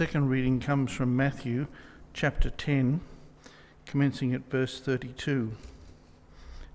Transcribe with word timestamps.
second 0.00 0.30
reading 0.30 0.58
comes 0.58 0.90
from 0.90 1.14
Matthew 1.14 1.66
chapter 2.14 2.48
10, 2.48 3.02
commencing 3.84 4.32
at 4.32 4.50
verse 4.50 4.80
32 4.80 5.52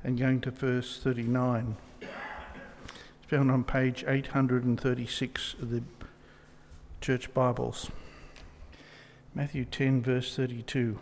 and 0.04 0.20
going 0.20 0.40
to 0.42 0.52
verse 0.52 1.00
39. 1.02 1.76
It's 2.02 2.12
found 3.26 3.50
on 3.50 3.64
page 3.64 4.06
836 4.08 5.56
of 5.60 5.72
the 5.72 5.82
Church 7.02 7.34
Bibles. 7.34 7.90
Matthew 9.34 9.66
10, 9.66 10.04
verse 10.04 10.36
32. 10.36 11.00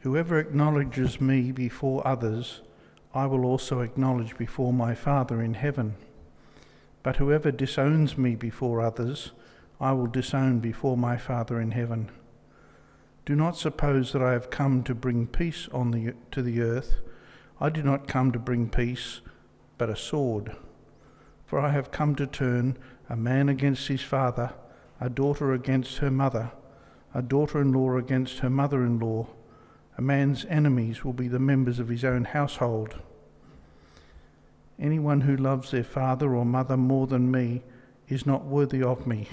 Whoever 0.00 0.38
acknowledges 0.38 1.22
me 1.22 1.52
before 1.52 2.06
others, 2.06 2.60
I 3.14 3.24
will 3.24 3.46
also 3.46 3.80
acknowledge 3.80 4.36
before 4.36 4.74
my 4.74 4.94
Father 4.94 5.40
in 5.40 5.54
heaven. 5.54 5.94
But 7.02 7.16
whoever 7.16 7.50
disowns 7.50 8.18
me 8.18 8.34
before 8.34 8.82
others, 8.82 9.32
I 9.80 9.92
will 9.92 10.06
disown 10.06 10.60
before 10.60 10.96
my 10.96 11.16
Father 11.16 11.60
in 11.60 11.70
heaven. 11.70 12.10
Do 13.24 13.34
not 13.34 13.56
suppose 13.56 14.12
that 14.12 14.22
I 14.22 14.32
have 14.32 14.50
come 14.50 14.82
to 14.84 14.94
bring 14.94 15.26
peace 15.26 15.68
on 15.72 15.90
the, 15.90 16.14
to 16.32 16.42
the 16.42 16.60
earth. 16.60 16.96
I 17.60 17.70
do 17.70 17.82
not 17.82 18.08
come 18.08 18.32
to 18.32 18.38
bring 18.38 18.68
peace, 18.68 19.20
but 19.78 19.90
a 19.90 19.96
sword. 19.96 20.56
For 21.46 21.58
I 21.58 21.70
have 21.70 21.90
come 21.90 22.14
to 22.16 22.26
turn 22.26 22.76
a 23.08 23.16
man 23.16 23.48
against 23.48 23.88
his 23.88 24.02
father, 24.02 24.52
a 25.00 25.08
daughter 25.08 25.52
against 25.52 25.98
her 25.98 26.10
mother, 26.10 26.52
a 27.14 27.22
daughter 27.22 27.60
in 27.60 27.72
law 27.72 27.96
against 27.96 28.38
her 28.40 28.50
mother 28.50 28.84
in 28.84 28.98
law 28.98 29.26
a 30.00 30.02
man's 30.02 30.46
enemies 30.46 31.04
will 31.04 31.12
be 31.12 31.28
the 31.28 31.38
members 31.38 31.78
of 31.78 31.90
his 31.90 32.06
own 32.06 32.24
household. 32.24 32.98
Anyone 34.78 35.20
who 35.20 35.36
loves 35.36 35.72
their 35.72 35.84
father 35.84 36.34
or 36.34 36.46
mother 36.46 36.78
more 36.78 37.06
than 37.06 37.30
me 37.30 37.62
is 38.08 38.24
not 38.24 38.46
worthy 38.46 38.82
of 38.82 39.06
me. 39.06 39.28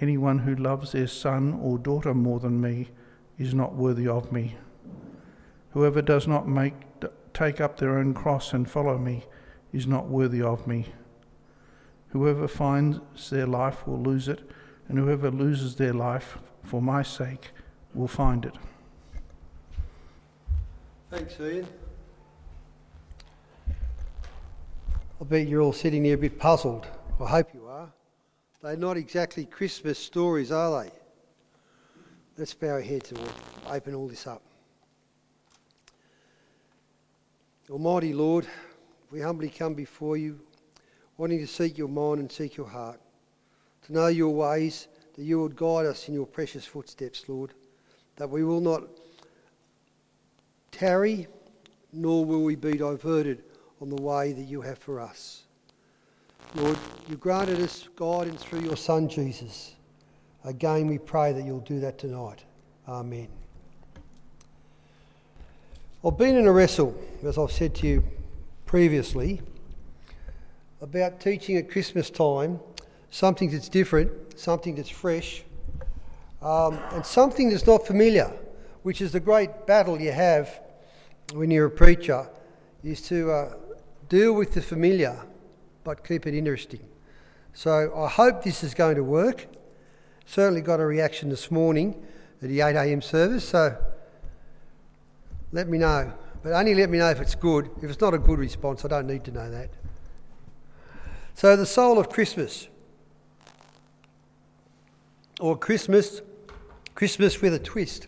Anyone 0.00 0.38
who 0.38 0.54
loves 0.54 0.92
their 0.92 1.06
son 1.06 1.58
or 1.62 1.78
daughter 1.78 2.14
more 2.14 2.40
than 2.40 2.60
me 2.60 2.88
is 3.38 3.52
not 3.54 3.74
worthy 3.74 4.08
of 4.08 4.32
me. 4.32 4.56
Whoever 5.72 6.00
does 6.00 6.26
not 6.26 6.48
make, 6.48 6.74
take 7.34 7.60
up 7.60 7.78
their 7.78 7.98
own 7.98 8.14
cross 8.14 8.52
and 8.52 8.68
follow 8.68 8.98
me 8.98 9.24
is 9.72 9.86
not 9.86 10.08
worthy 10.08 10.42
of 10.42 10.66
me. 10.66 10.86
Whoever 12.08 12.48
finds 12.48 13.30
their 13.30 13.46
life 13.46 13.86
will 13.86 14.02
lose 14.02 14.26
it, 14.26 14.40
and 14.88 14.98
whoever 14.98 15.30
loses 15.30 15.76
their 15.76 15.92
life 15.92 16.38
for 16.62 16.82
my 16.82 17.02
sake 17.02 17.52
will 17.94 18.08
find 18.08 18.44
it. 18.44 18.54
Thanks, 21.10 21.38
Ian. 21.40 21.68
I 25.20 25.24
bet 25.24 25.46
you're 25.46 25.60
all 25.60 25.72
sitting 25.72 26.02
there 26.02 26.14
a 26.14 26.18
bit 26.18 26.38
puzzled. 26.38 26.86
I 27.20 27.26
hope 27.26 27.54
you 27.54 27.66
are. 27.66 27.92
They're 28.62 28.76
not 28.76 28.98
exactly 28.98 29.46
Christmas 29.46 29.98
stories, 29.98 30.52
are 30.52 30.84
they? 30.84 30.90
Let's 32.36 32.52
bow 32.52 32.68
our 32.68 32.80
heads 32.80 33.10
and 33.10 33.20
open 33.70 33.94
all 33.94 34.06
this 34.06 34.26
up. 34.26 34.42
Almighty 37.70 38.12
Lord, 38.12 38.46
we 39.10 39.20
humbly 39.20 39.48
come 39.48 39.72
before 39.72 40.18
you, 40.18 40.40
wanting 41.16 41.38
to 41.38 41.46
seek 41.46 41.78
your 41.78 41.88
mind 41.88 42.20
and 42.20 42.30
seek 42.30 42.56
your 42.56 42.68
heart, 42.68 43.00
to 43.86 43.92
know 43.94 44.08
your 44.08 44.34
ways, 44.34 44.88
that 45.14 45.22
you 45.22 45.40
would 45.40 45.56
guide 45.56 45.86
us 45.86 46.08
in 46.08 46.14
your 46.14 46.26
precious 46.26 46.66
footsteps, 46.66 47.28
Lord, 47.28 47.54
that 48.16 48.28
we 48.28 48.44
will 48.44 48.60
not 48.60 48.82
tarry, 50.70 51.28
nor 51.92 52.26
will 52.26 52.42
we 52.42 52.56
be 52.56 52.76
diverted 52.76 53.42
on 53.80 53.88
the 53.88 54.02
way 54.02 54.32
that 54.32 54.42
you 54.42 54.60
have 54.60 54.78
for 54.78 55.00
us. 55.00 55.44
Lord, 56.56 56.76
you 57.08 57.14
granted 57.14 57.60
us 57.60 57.88
guidance 57.94 58.42
through 58.42 58.62
your 58.62 58.76
Son 58.76 59.08
Jesus. 59.08 59.76
Again, 60.44 60.88
we 60.88 60.98
pray 60.98 61.32
that 61.32 61.44
you'll 61.44 61.60
do 61.60 61.78
that 61.78 61.96
tonight. 61.96 62.44
Amen. 62.88 63.28
I've 66.04 66.18
been 66.18 66.36
in 66.36 66.48
a 66.48 66.52
wrestle, 66.52 67.00
as 67.22 67.38
I've 67.38 67.52
said 67.52 67.76
to 67.76 67.86
you 67.86 68.04
previously, 68.66 69.40
about 70.80 71.20
teaching 71.20 71.56
at 71.56 71.70
Christmas 71.70 72.10
time 72.10 72.58
something 73.10 73.48
that's 73.52 73.68
different, 73.68 74.10
something 74.36 74.74
that's 74.74 74.90
fresh, 74.90 75.44
um, 76.42 76.80
and 76.90 77.06
something 77.06 77.50
that's 77.50 77.66
not 77.66 77.86
familiar, 77.86 78.32
which 78.82 79.00
is 79.00 79.12
the 79.12 79.20
great 79.20 79.68
battle 79.68 80.00
you 80.00 80.10
have 80.10 80.60
when 81.32 81.52
you're 81.52 81.66
a 81.66 81.70
preacher 81.70 82.28
is 82.82 83.02
to 83.02 83.30
uh, 83.30 83.54
deal 84.08 84.32
with 84.32 84.54
the 84.54 84.62
familiar 84.62 85.16
but 85.84 86.06
keep 86.06 86.26
it 86.26 86.34
interesting. 86.34 86.86
So 87.52 87.92
I 87.96 88.08
hope 88.08 88.42
this 88.42 88.62
is 88.62 88.74
going 88.74 88.96
to 88.96 89.04
work. 89.04 89.46
Certainly 90.26 90.62
got 90.62 90.80
a 90.80 90.86
reaction 90.86 91.28
this 91.28 91.50
morning 91.50 92.00
at 92.42 92.48
the 92.48 92.60
8 92.60 92.76
a.m. 92.76 93.02
service, 93.02 93.48
so 93.48 93.76
let 95.52 95.68
me 95.68 95.78
know. 95.78 96.12
But 96.42 96.52
only 96.52 96.74
let 96.74 96.88
me 96.88 96.98
know 96.98 97.10
if 97.10 97.20
it's 97.20 97.34
good. 97.34 97.70
If 97.82 97.90
it's 97.90 98.00
not 98.00 98.14
a 98.14 98.18
good 98.18 98.38
response, 98.38 98.84
I 98.84 98.88
don't 98.88 99.06
need 99.06 99.24
to 99.24 99.30
know 99.32 99.50
that. 99.50 99.70
So, 101.34 101.56
the 101.56 101.66
soul 101.66 101.98
of 101.98 102.08
Christmas, 102.08 102.68
or 105.40 105.56
Christmas, 105.56 106.22
Christmas 106.94 107.40
with 107.40 107.54
a 107.54 107.58
twist. 107.58 108.06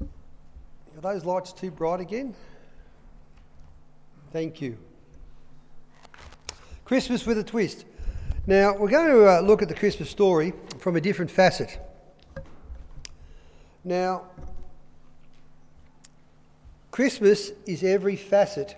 Are 0.00 1.00
those 1.00 1.24
lights 1.24 1.52
too 1.52 1.70
bright 1.70 2.00
again? 2.00 2.34
Thank 4.32 4.60
you. 4.60 4.78
Christmas 6.88 7.26
with 7.26 7.36
a 7.36 7.44
twist. 7.44 7.84
Now, 8.46 8.74
we're 8.74 8.88
going 8.88 9.10
to 9.10 9.26
uh, 9.26 9.40
look 9.42 9.60
at 9.60 9.68
the 9.68 9.74
Christmas 9.74 10.08
story 10.08 10.54
from 10.78 10.96
a 10.96 11.02
different 11.02 11.30
facet. 11.30 11.78
Now, 13.84 14.22
Christmas 16.90 17.52
is 17.66 17.84
every 17.84 18.16
facet 18.16 18.74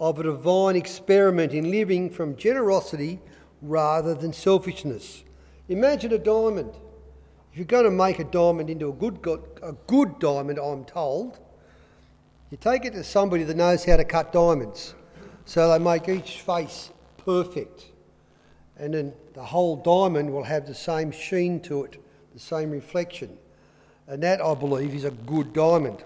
of 0.00 0.18
a 0.18 0.24
divine 0.24 0.74
experiment 0.74 1.52
in 1.52 1.70
living 1.70 2.10
from 2.10 2.34
generosity 2.34 3.20
rather 3.62 4.16
than 4.16 4.32
selfishness. 4.32 5.22
Imagine 5.68 6.12
a 6.12 6.18
diamond. 6.18 6.72
If 7.52 7.58
you're 7.58 7.66
going 7.66 7.84
to 7.84 7.90
make 7.92 8.18
a 8.18 8.24
diamond 8.24 8.68
into 8.68 8.88
a 8.88 8.92
good, 8.92 9.20
a 9.62 9.74
good 9.86 10.18
diamond, 10.18 10.58
I'm 10.58 10.84
told, 10.84 11.38
you 12.50 12.56
take 12.56 12.84
it 12.84 12.94
to 12.94 13.04
somebody 13.04 13.44
that 13.44 13.56
knows 13.56 13.84
how 13.84 13.96
to 13.96 14.04
cut 14.04 14.32
diamonds. 14.32 14.96
So 15.44 15.70
they 15.70 15.78
make 15.78 16.08
each 16.08 16.40
face 16.40 16.90
perfect. 17.24 17.86
And 18.76 18.94
then 18.94 19.12
the 19.34 19.44
whole 19.44 19.76
diamond 19.76 20.32
will 20.32 20.44
have 20.44 20.66
the 20.66 20.74
same 20.74 21.12
sheen 21.12 21.60
to 21.60 21.84
it, 21.84 22.02
the 22.32 22.40
same 22.40 22.70
reflection. 22.70 23.36
And 24.06 24.22
that, 24.22 24.40
I 24.40 24.54
believe, 24.54 24.94
is 24.94 25.04
a 25.04 25.10
good 25.10 25.52
diamond. 25.52 26.02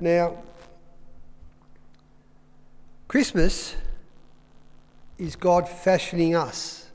Now, 0.00 0.38
Christmas 3.08 3.74
is 5.18 5.36
God 5.36 5.68
fashioning 5.68 6.34
us 6.34 6.88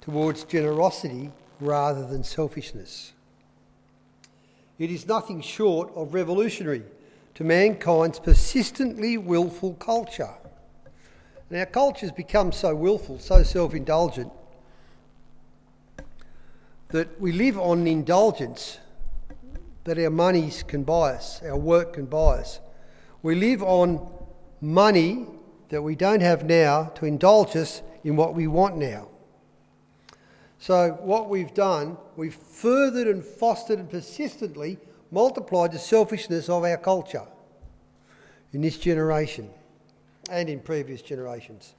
towards 0.00 0.44
generosity 0.44 1.30
rather 1.60 2.06
than 2.06 2.24
selfishness. 2.24 3.12
It 4.78 4.90
is 4.90 5.06
nothing 5.06 5.42
short 5.42 5.92
of 5.94 6.14
revolutionary 6.14 6.82
to 7.34 7.44
mankind's 7.44 8.18
persistently 8.18 9.18
willful 9.18 9.74
culture. 9.74 10.30
And 11.50 11.58
our 11.58 11.66
culture's 11.66 12.12
become 12.12 12.52
so 12.52 12.74
willful, 12.76 13.18
so 13.18 13.42
self 13.42 13.74
indulgent, 13.74 14.30
that 16.88 17.20
we 17.20 17.32
live 17.32 17.58
on 17.58 17.86
indulgence 17.88 18.78
that 19.82 19.98
our 19.98 20.10
monies 20.10 20.62
can 20.62 20.84
buy 20.84 21.14
us, 21.14 21.42
our 21.42 21.56
work 21.56 21.94
can 21.94 22.06
buy 22.06 22.38
us. 22.38 22.60
We 23.22 23.34
live 23.34 23.62
on 23.64 24.08
money 24.60 25.26
that 25.70 25.82
we 25.82 25.96
don't 25.96 26.20
have 26.20 26.44
now 26.44 26.84
to 26.94 27.04
indulge 27.04 27.56
us 27.56 27.82
in 28.04 28.14
what 28.14 28.34
we 28.34 28.46
want 28.46 28.76
now. 28.76 29.08
So, 30.58 30.98
what 31.00 31.28
we've 31.28 31.52
done, 31.52 31.96
we've 32.16 32.34
furthered 32.34 33.08
and 33.08 33.24
fostered 33.24 33.80
and 33.80 33.90
persistently 33.90 34.78
multiplied 35.10 35.72
the 35.72 35.78
selfishness 35.78 36.48
of 36.48 36.62
our 36.62 36.76
culture 36.76 37.26
in 38.52 38.60
this 38.60 38.78
generation 38.78 39.50
and 40.30 40.48
in 40.48 40.60
previous 40.60 41.02
generations. 41.02 41.74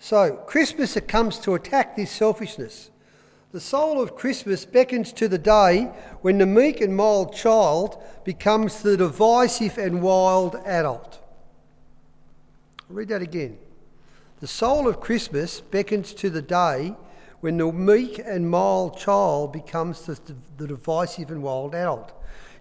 So, 0.00 0.34
Christmas 0.46 0.98
comes 1.06 1.38
to 1.40 1.54
attack 1.54 1.94
this 1.94 2.10
selfishness. 2.10 2.90
The 3.52 3.60
soul 3.60 4.00
of 4.00 4.16
Christmas 4.16 4.64
beckons 4.64 5.12
to 5.12 5.28
the 5.28 5.38
day 5.38 5.92
when 6.22 6.38
the 6.38 6.46
meek 6.46 6.80
and 6.80 6.96
mild 6.96 7.34
child 7.34 8.02
becomes 8.24 8.82
the 8.82 8.96
divisive 8.96 9.76
and 9.76 10.00
wild 10.02 10.56
adult. 10.64 11.20
I'll 12.88 12.96
read 12.96 13.08
that 13.08 13.22
again. 13.22 13.58
The 14.40 14.46
soul 14.46 14.88
of 14.88 15.00
Christmas 15.00 15.60
beckons 15.60 16.14
to 16.14 16.30
the 16.30 16.42
day 16.42 16.96
when 17.40 17.58
the 17.58 17.70
meek 17.70 18.18
and 18.24 18.50
mild 18.50 18.96
child 18.96 19.52
becomes 19.52 20.06
the, 20.06 20.18
the 20.56 20.66
divisive 20.66 21.30
and 21.30 21.42
wild 21.42 21.74
adult. 21.74 22.12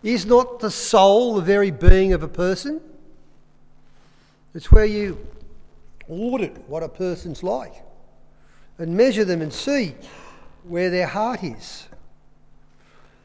Is 0.03 0.25
not 0.25 0.59
the 0.59 0.71
soul 0.71 1.35
the 1.35 1.41
very 1.41 1.71
being 1.71 2.11
of 2.11 2.21
a 2.21 2.27
person? 2.27 2.81
It's 4.53 4.71
where 4.71 4.85
you 4.85 5.17
audit 6.09 6.57
what 6.67 6.83
a 6.83 6.89
person's 6.89 7.41
like 7.41 7.73
and 8.77 8.95
measure 8.97 9.23
them 9.23 9.41
and 9.41 9.53
see 9.53 9.95
where 10.63 10.89
their 10.89 11.07
heart 11.07 11.43
is. 11.43 11.87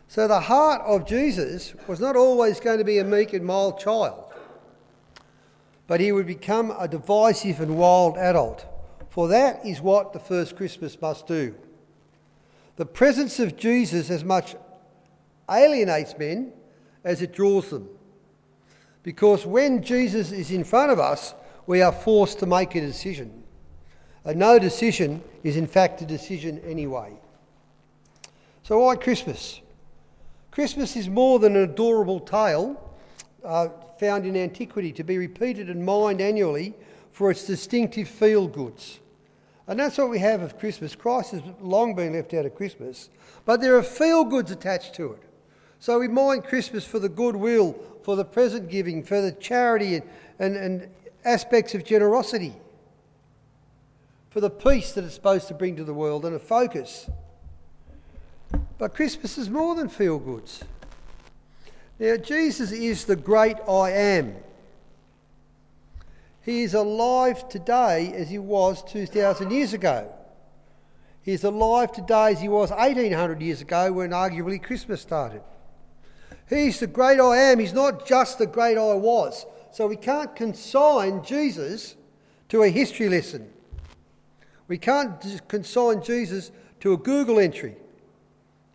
So 0.08 0.28
the 0.28 0.40
heart 0.40 0.82
of 0.82 1.06
Jesus 1.06 1.74
was 1.86 1.98
not 1.98 2.16
always 2.16 2.60
going 2.60 2.78
to 2.78 2.84
be 2.84 2.98
a 2.98 3.04
meek 3.04 3.32
and 3.32 3.44
mild 3.44 3.80
child, 3.80 4.32
but 5.86 6.00
he 6.00 6.12
would 6.12 6.26
become 6.26 6.72
a 6.78 6.86
divisive 6.86 7.60
and 7.60 7.76
wild 7.76 8.16
adult. 8.16 8.64
For 9.10 9.28
that 9.28 9.64
is 9.64 9.80
what 9.80 10.12
the 10.12 10.20
first 10.20 10.56
Christmas 10.56 11.00
must 11.00 11.26
do. 11.26 11.54
The 12.76 12.86
presence 12.86 13.40
of 13.40 13.56
Jesus 13.56 14.10
as 14.10 14.22
much 14.22 14.54
alienates 15.50 16.16
men 16.18 16.52
as 17.02 17.22
it 17.22 17.32
draws 17.32 17.70
them. 17.70 17.88
Because 19.06 19.46
when 19.46 19.84
Jesus 19.84 20.32
is 20.32 20.50
in 20.50 20.64
front 20.64 20.90
of 20.90 20.98
us, 20.98 21.32
we 21.64 21.80
are 21.80 21.92
forced 21.92 22.40
to 22.40 22.46
make 22.46 22.74
a 22.74 22.80
decision. 22.80 23.44
A 24.24 24.34
no 24.34 24.58
decision 24.58 25.22
is, 25.44 25.56
in 25.56 25.68
fact, 25.68 26.02
a 26.02 26.04
decision 26.04 26.58
anyway. 26.66 27.12
So, 28.64 28.80
why 28.80 28.96
Christmas? 28.96 29.60
Christmas 30.50 30.96
is 30.96 31.08
more 31.08 31.38
than 31.38 31.54
an 31.54 31.62
adorable 31.62 32.18
tale 32.18 32.82
uh, 33.44 33.68
found 34.00 34.26
in 34.26 34.36
antiquity 34.36 34.90
to 34.94 35.04
be 35.04 35.18
repeated 35.18 35.70
and 35.70 35.86
mined 35.86 36.20
annually 36.20 36.74
for 37.12 37.30
its 37.30 37.46
distinctive 37.46 38.08
feel 38.08 38.48
goods. 38.48 38.98
And 39.68 39.78
that's 39.78 39.98
what 39.98 40.10
we 40.10 40.18
have 40.18 40.42
of 40.42 40.58
Christmas. 40.58 40.96
Christ 40.96 41.30
has 41.30 41.42
long 41.60 41.94
been 41.94 42.14
left 42.14 42.34
out 42.34 42.44
of 42.44 42.56
Christmas, 42.56 43.08
but 43.44 43.60
there 43.60 43.76
are 43.76 43.84
feel 43.84 44.24
goods 44.24 44.50
attached 44.50 44.96
to 44.96 45.12
it. 45.12 45.22
So 45.80 45.98
we 45.98 46.08
mind 46.08 46.44
Christmas 46.44 46.84
for 46.84 46.98
the 46.98 47.08
goodwill, 47.08 47.76
for 48.02 48.16
the 48.16 48.24
present 48.24 48.70
giving, 48.70 49.02
for 49.02 49.20
the 49.20 49.32
charity 49.32 49.96
and, 49.96 50.04
and, 50.38 50.56
and 50.56 50.88
aspects 51.24 51.74
of 51.74 51.84
generosity, 51.84 52.54
for 54.30 54.40
the 54.40 54.50
peace 54.50 54.92
that 54.92 55.04
it's 55.04 55.14
supposed 55.14 55.48
to 55.48 55.54
bring 55.54 55.76
to 55.76 55.84
the 55.84 55.94
world 55.94 56.24
and 56.24 56.34
a 56.34 56.38
focus. 56.38 57.08
But 58.78 58.94
Christmas 58.94 59.38
is 59.38 59.48
more 59.48 59.74
than 59.74 59.88
feel 59.88 60.18
goods. 60.18 60.62
Now, 61.98 62.16
Jesus 62.16 62.72
is 62.72 63.06
the 63.06 63.16
great 63.16 63.56
I 63.68 63.90
am. 63.90 64.36
He 66.42 66.62
is 66.62 66.74
alive 66.74 67.48
today 67.48 68.12
as 68.14 68.28
he 68.28 68.38
was 68.38 68.84
2,000 68.84 69.50
years 69.50 69.72
ago. 69.72 70.12
He 71.22 71.32
is 71.32 71.42
alive 71.42 71.90
today 71.90 72.32
as 72.32 72.40
he 72.40 72.48
was 72.48 72.70
1,800 72.70 73.42
years 73.42 73.60
ago 73.60 73.92
when 73.92 74.10
arguably 74.10 74.62
Christmas 74.62 75.00
started. 75.00 75.42
He's 76.48 76.80
the 76.80 76.86
great 76.86 77.18
I 77.18 77.36
am. 77.36 77.58
He's 77.58 77.72
not 77.72 78.06
just 78.06 78.38
the 78.38 78.46
great 78.46 78.78
I 78.78 78.94
was. 78.94 79.46
So 79.72 79.86
we 79.86 79.96
can't 79.96 80.34
consign 80.34 81.24
Jesus 81.24 81.96
to 82.48 82.62
a 82.62 82.68
history 82.68 83.08
lesson. 83.08 83.50
We 84.68 84.78
can't 84.78 85.42
consign 85.48 86.02
Jesus 86.02 86.50
to 86.80 86.92
a 86.92 86.96
Google 86.96 87.38
entry, 87.38 87.76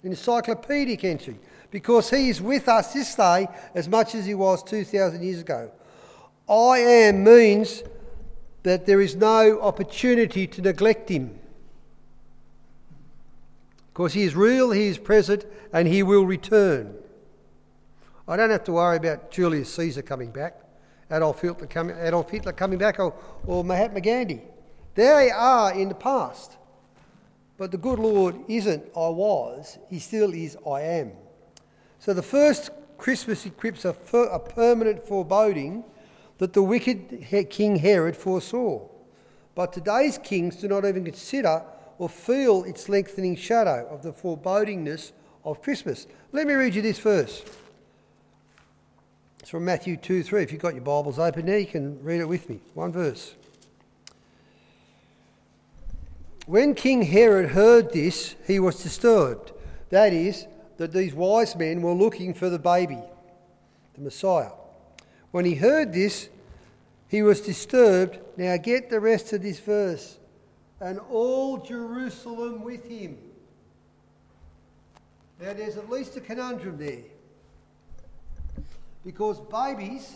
an 0.03 0.11
encyclopedic 0.11 1.03
entry, 1.03 1.39
because 1.69 2.09
he 2.09 2.29
is 2.29 2.41
with 2.41 2.67
us 2.67 2.93
this 2.93 3.15
day 3.15 3.47
as 3.73 3.87
much 3.87 4.15
as 4.15 4.25
he 4.25 4.33
was 4.33 4.63
2,000 4.63 5.23
years 5.23 5.41
ago. 5.41 5.71
I 6.49 6.79
am 6.79 7.23
means 7.23 7.83
that 8.63 8.85
there 8.85 9.01
is 9.01 9.15
no 9.15 9.59
opportunity 9.61 10.45
to 10.47 10.61
neglect 10.61 11.09
him. 11.09 11.39
Because 13.93 14.13
he 14.13 14.23
is 14.23 14.35
real, 14.35 14.71
he 14.71 14.87
is 14.87 14.97
present, 14.97 15.45
and 15.73 15.87
he 15.87 16.03
will 16.03 16.25
return. 16.25 16.95
I 18.31 18.37
don't 18.37 18.49
have 18.49 18.63
to 18.63 18.71
worry 18.71 18.95
about 18.95 19.29
Julius 19.29 19.73
Caesar 19.73 20.01
coming 20.01 20.31
back, 20.31 20.61
Adolf 21.11 21.41
Hitler 21.41 21.67
coming, 21.67 21.97
Adolf 21.99 22.29
Hitler 22.29 22.53
coming 22.53 22.79
back, 22.79 22.97
or, 22.97 23.13
or 23.45 23.61
Mahatma 23.61 23.99
Gandhi. 23.99 24.41
They 24.95 25.29
are 25.31 25.73
in 25.73 25.89
the 25.89 25.95
past. 25.95 26.55
But 27.57 27.71
the 27.71 27.77
good 27.77 27.99
Lord 27.99 28.37
isn't 28.47 28.85
I 28.95 29.09
was, 29.09 29.77
He 29.89 29.99
still 29.99 30.33
is 30.33 30.57
I 30.65 30.81
am. 30.81 31.11
So 31.99 32.13
the 32.13 32.23
first 32.23 32.69
Christmas 32.97 33.45
equips 33.45 33.83
a, 33.83 33.93
a 34.13 34.39
permanent 34.39 35.05
foreboding 35.05 35.83
that 36.37 36.53
the 36.53 36.63
wicked 36.63 37.27
King 37.49 37.75
Herod 37.75 38.15
foresaw. 38.15 38.87
But 39.55 39.73
today's 39.73 40.17
kings 40.17 40.55
do 40.55 40.69
not 40.69 40.85
even 40.85 41.03
consider 41.03 41.65
or 41.97 42.07
feel 42.07 42.63
its 42.63 42.87
lengthening 42.87 43.35
shadow 43.35 43.85
of 43.91 44.03
the 44.03 44.13
forebodingness 44.13 45.11
of 45.43 45.61
Christmas. 45.61 46.07
Let 46.31 46.47
me 46.47 46.53
read 46.53 46.75
you 46.75 46.81
this 46.81 46.99
verse. 46.99 47.43
It's 49.41 49.49
from 49.49 49.65
Matthew 49.65 49.97
2 49.97 50.21
3. 50.21 50.43
If 50.43 50.51
you've 50.51 50.61
got 50.61 50.75
your 50.75 50.83
Bibles 50.83 51.17
open 51.17 51.47
there, 51.47 51.57
you 51.57 51.65
can 51.65 52.01
read 52.03 52.19
it 52.19 52.27
with 52.27 52.47
me. 52.47 52.59
One 52.75 52.91
verse. 52.91 53.33
When 56.45 56.75
King 56.75 57.01
Herod 57.01 57.49
heard 57.49 57.91
this, 57.91 58.35
he 58.45 58.59
was 58.59 58.83
disturbed. 58.83 59.51
That 59.89 60.13
is, 60.13 60.45
that 60.77 60.93
these 60.93 61.15
wise 61.15 61.55
men 61.55 61.81
were 61.81 61.93
looking 61.93 62.35
for 62.35 62.51
the 62.51 62.59
baby, 62.59 62.99
the 63.95 64.01
Messiah. 64.01 64.51
When 65.31 65.45
he 65.45 65.55
heard 65.55 65.91
this, 65.91 66.29
he 67.07 67.23
was 67.23 67.41
disturbed. 67.41 68.19
Now 68.37 68.57
get 68.57 68.91
the 68.91 68.99
rest 68.99 69.33
of 69.33 69.41
this 69.41 69.59
verse. 69.59 70.19
And 70.79 70.99
all 71.09 71.57
Jerusalem 71.57 72.63
with 72.63 72.87
him. 72.87 73.17
Now 75.41 75.53
there's 75.53 75.77
at 75.77 75.89
least 75.89 76.15
a 76.15 76.21
conundrum 76.21 76.77
there 76.77 77.10
because 79.05 79.39
babies 79.41 80.15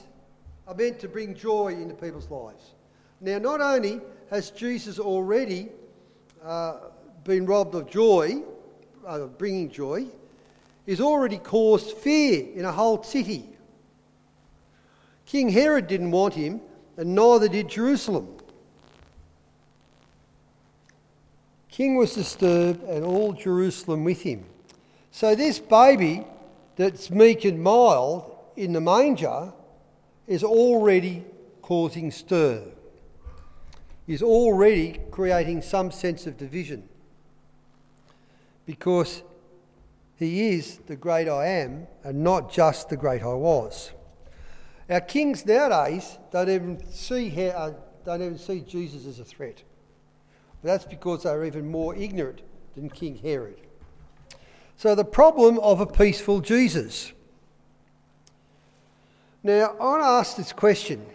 are 0.67 0.75
meant 0.75 0.99
to 0.99 1.07
bring 1.07 1.35
joy 1.35 1.69
into 1.69 1.95
people's 1.95 2.29
lives. 2.29 2.73
Now, 3.21 3.37
not 3.37 3.61
only 3.61 4.01
has 4.29 4.51
Jesus 4.51 4.99
already 4.99 5.69
uh, 6.43 6.77
been 7.23 7.45
robbed 7.45 7.75
of 7.75 7.89
joy, 7.89 8.43
uh, 9.05 9.19
bringing 9.25 9.69
joy, 9.69 10.05
he's 10.85 11.01
already 11.01 11.37
caused 11.37 11.97
fear 11.97 12.45
in 12.53 12.65
a 12.65 12.71
whole 12.71 13.01
city. 13.03 13.49
King 15.25 15.49
Herod 15.49 15.87
didn't 15.87 16.11
want 16.11 16.33
him, 16.33 16.61
and 16.97 17.15
neither 17.15 17.47
did 17.47 17.69
Jerusalem. 17.69 18.27
King 21.69 21.97
was 21.97 22.13
disturbed, 22.13 22.83
and 22.83 23.03
all 23.03 23.33
Jerusalem 23.33 24.03
with 24.03 24.21
him. 24.21 24.45
So, 25.11 25.35
this 25.35 25.59
baby 25.59 26.25
that's 26.75 27.09
meek 27.09 27.45
and 27.45 27.61
mild 27.61 28.34
in 28.55 28.73
the 28.73 28.81
manger 28.81 29.53
is 30.27 30.43
already 30.43 31.25
causing 31.61 32.11
stir, 32.11 32.63
is 34.07 34.21
already 34.21 34.99
creating 35.11 35.61
some 35.61 35.91
sense 35.91 36.27
of 36.27 36.37
division. 36.37 36.87
Because 38.65 39.23
he 40.15 40.49
is 40.49 40.77
the 40.87 40.95
great 40.95 41.27
I 41.27 41.47
am 41.47 41.87
and 42.03 42.23
not 42.23 42.51
just 42.51 42.89
the 42.89 42.97
great 42.97 43.21
I 43.21 43.33
was. 43.33 43.91
Our 44.89 45.01
kings 45.01 45.45
nowadays 45.45 46.17
don't 46.31 46.49
even 46.49 46.87
see, 46.91 47.31
uh, 47.49 47.71
don't 48.05 48.21
even 48.21 48.37
see 48.37 48.61
Jesus 48.61 49.05
as 49.05 49.19
a 49.19 49.25
threat. 49.25 49.63
But 50.61 50.69
that's 50.69 50.85
because 50.85 51.23
they're 51.23 51.45
even 51.45 51.69
more 51.69 51.95
ignorant 51.95 52.41
than 52.75 52.89
King 52.89 53.17
Herod. 53.17 53.59
So, 54.77 54.93
the 54.93 55.05
problem 55.05 55.57
of 55.59 55.79
a 55.79 55.85
peaceful 55.85 56.41
Jesus. 56.41 57.13
Now, 59.45 59.75
I 59.79 59.83
want 59.83 60.01
to 60.01 60.07
ask 60.07 60.35
this 60.37 60.51
question. 60.51 61.05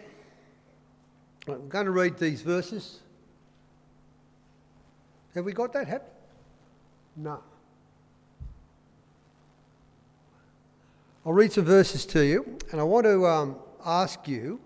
I'm 1.49 1.67
going 1.67 1.83
to 1.83 1.91
read 1.91 2.17
these 2.17 2.41
verses. 2.41 3.01
Have 5.35 5.43
we 5.43 5.51
got 5.51 5.73
that 5.73 5.85
happy? 5.85 6.05
No. 7.17 7.43
I'll 11.25 11.33
read 11.33 11.51
some 11.51 11.65
verses 11.65 12.05
to 12.05 12.25
you, 12.25 12.57
and 12.71 12.79
I 12.79 12.85
want 12.85 13.05
to 13.05 13.25
um, 13.25 13.57
ask 13.85 14.25
you 14.29 14.61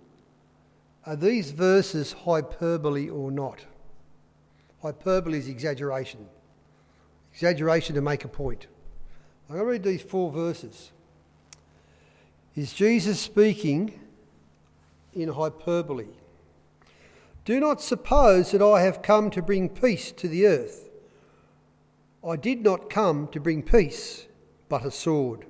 are 1.07 1.15
these 1.15 1.49
verses 1.49 2.11
hyperbole 2.11 3.09
or 3.09 3.31
not? 3.31 3.65
Hyperbole 4.83 5.39
is 5.39 5.47
exaggeration, 5.47 6.27
exaggeration 7.33 7.95
to 7.95 8.01
make 8.01 8.25
a 8.25 8.27
point. 8.27 8.67
I'm 9.49 9.55
going 9.55 9.65
to 9.65 9.71
read 9.71 9.81
these 9.81 10.03
four 10.03 10.31
verses. 10.31 10.91
Is 12.55 12.71
Jesus 12.71 13.19
speaking 13.19 13.99
in 15.13 15.29
hyperbole? 15.29 16.07
Do 17.43 17.59
not 17.59 17.81
suppose 17.81 18.51
that 18.51 18.61
I 18.61 18.81
have 18.81 19.01
come 19.01 19.29
to 19.31 19.41
bring 19.41 19.67
peace 19.67 20.11
to 20.13 20.27
the 20.29 20.47
earth. 20.47 20.89
I 22.25 22.37
did 22.37 22.63
not 22.63 22.89
come 22.89 23.27
to 23.33 23.39
bring 23.41 23.61
peace, 23.61 24.25
but 24.69 24.85
a 24.85 24.89
sword. 24.89 25.45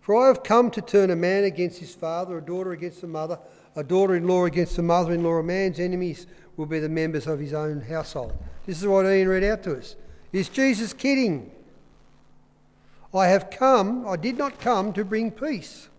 For 0.00 0.16
I 0.16 0.28
have 0.28 0.42
come 0.42 0.70
to 0.70 0.80
turn 0.80 1.10
a 1.10 1.16
man 1.16 1.44
against 1.44 1.78
his 1.78 1.94
father, 1.94 2.38
a 2.38 2.42
daughter 2.42 2.72
against 2.72 3.02
the 3.02 3.06
mother, 3.06 3.38
a 3.76 3.84
daughter 3.84 4.16
in 4.16 4.26
law 4.26 4.46
against 4.46 4.76
the 4.76 4.82
mother 4.82 5.12
in 5.12 5.22
law. 5.22 5.36
A 5.36 5.42
man's 5.42 5.78
enemies 5.78 6.26
will 6.56 6.64
be 6.64 6.80
the 6.80 6.88
members 6.88 7.26
of 7.26 7.38
his 7.38 7.52
own 7.52 7.82
household. 7.82 8.32
This 8.64 8.80
is 8.80 8.88
what 8.88 9.04
Ian 9.04 9.28
read 9.28 9.44
out 9.44 9.62
to 9.64 9.76
us. 9.76 9.94
Is 10.32 10.48
Jesus 10.48 10.94
kidding? 10.94 11.52
I 13.12 13.28
have 13.28 13.50
come, 13.50 14.08
I 14.08 14.16
did 14.16 14.38
not 14.38 14.58
come 14.58 14.94
to 14.94 15.04
bring 15.04 15.30
peace. 15.30 15.90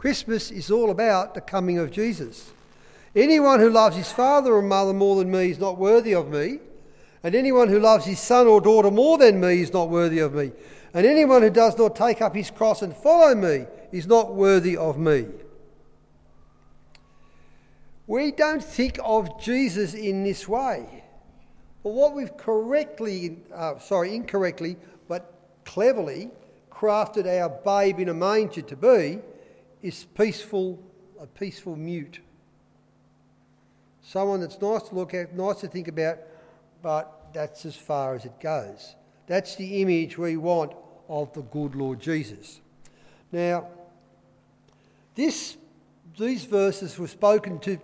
Christmas 0.00 0.50
is 0.50 0.70
all 0.70 0.90
about 0.90 1.34
the 1.34 1.42
coming 1.42 1.76
of 1.76 1.90
Jesus. 1.90 2.52
Anyone 3.14 3.60
who 3.60 3.68
loves 3.68 3.94
his 3.94 4.10
father 4.10 4.54
or 4.54 4.62
mother 4.62 4.94
more 4.94 5.16
than 5.16 5.30
me 5.30 5.50
is 5.50 5.58
not 5.58 5.76
worthy 5.76 6.14
of 6.14 6.30
me, 6.30 6.58
And 7.22 7.34
anyone 7.34 7.68
who 7.68 7.78
loves 7.78 8.06
his 8.06 8.18
son 8.18 8.46
or 8.46 8.62
daughter 8.62 8.90
more 8.90 9.18
than 9.18 9.38
me 9.42 9.60
is 9.60 9.74
not 9.74 9.90
worthy 9.90 10.20
of 10.20 10.32
me. 10.32 10.52
And 10.94 11.04
anyone 11.04 11.42
who 11.42 11.50
does 11.50 11.76
not 11.76 11.94
take 11.94 12.22
up 12.22 12.34
his 12.34 12.50
cross 12.50 12.80
and 12.80 12.96
follow 12.96 13.34
me 13.34 13.66
is 13.92 14.06
not 14.06 14.34
worthy 14.34 14.74
of 14.74 14.96
me. 14.96 15.26
We 18.06 18.32
don't 18.32 18.64
think 18.64 18.98
of 19.04 19.38
Jesus 19.38 19.92
in 19.92 20.24
this 20.24 20.48
way. 20.48 21.04
But 21.82 21.90
what 21.90 22.14
we've 22.14 22.34
correctly, 22.38 23.36
uh, 23.54 23.78
sorry, 23.78 24.14
incorrectly, 24.14 24.78
but 25.08 25.30
cleverly 25.66 26.30
crafted 26.72 27.26
our 27.26 27.50
babe 27.50 28.00
in 28.00 28.08
a 28.08 28.14
manger 28.14 28.62
to 28.62 28.76
be 28.76 29.18
is 29.82 30.04
peaceful, 30.14 30.82
a 31.20 31.26
peaceful 31.26 31.76
mute. 31.76 32.20
Someone 34.02 34.40
that's 34.40 34.60
nice 34.60 34.82
to 34.88 34.94
look 34.94 35.14
at, 35.14 35.34
nice 35.34 35.60
to 35.60 35.68
think 35.68 35.88
about, 35.88 36.18
but 36.82 37.30
that's 37.32 37.64
as 37.64 37.76
far 37.76 38.14
as 38.14 38.24
it 38.24 38.40
goes. 38.40 38.94
That's 39.26 39.56
the 39.56 39.82
image 39.82 40.18
we 40.18 40.36
want 40.36 40.72
of 41.08 41.32
the 41.32 41.42
good 41.42 41.74
Lord 41.74 42.00
Jesus. 42.00 42.60
Now, 43.30 43.68
this, 45.14 45.56
these 46.18 46.44
verses 46.44 46.98
were 46.98 47.06
spoken 47.06 47.58
to 47.60 47.78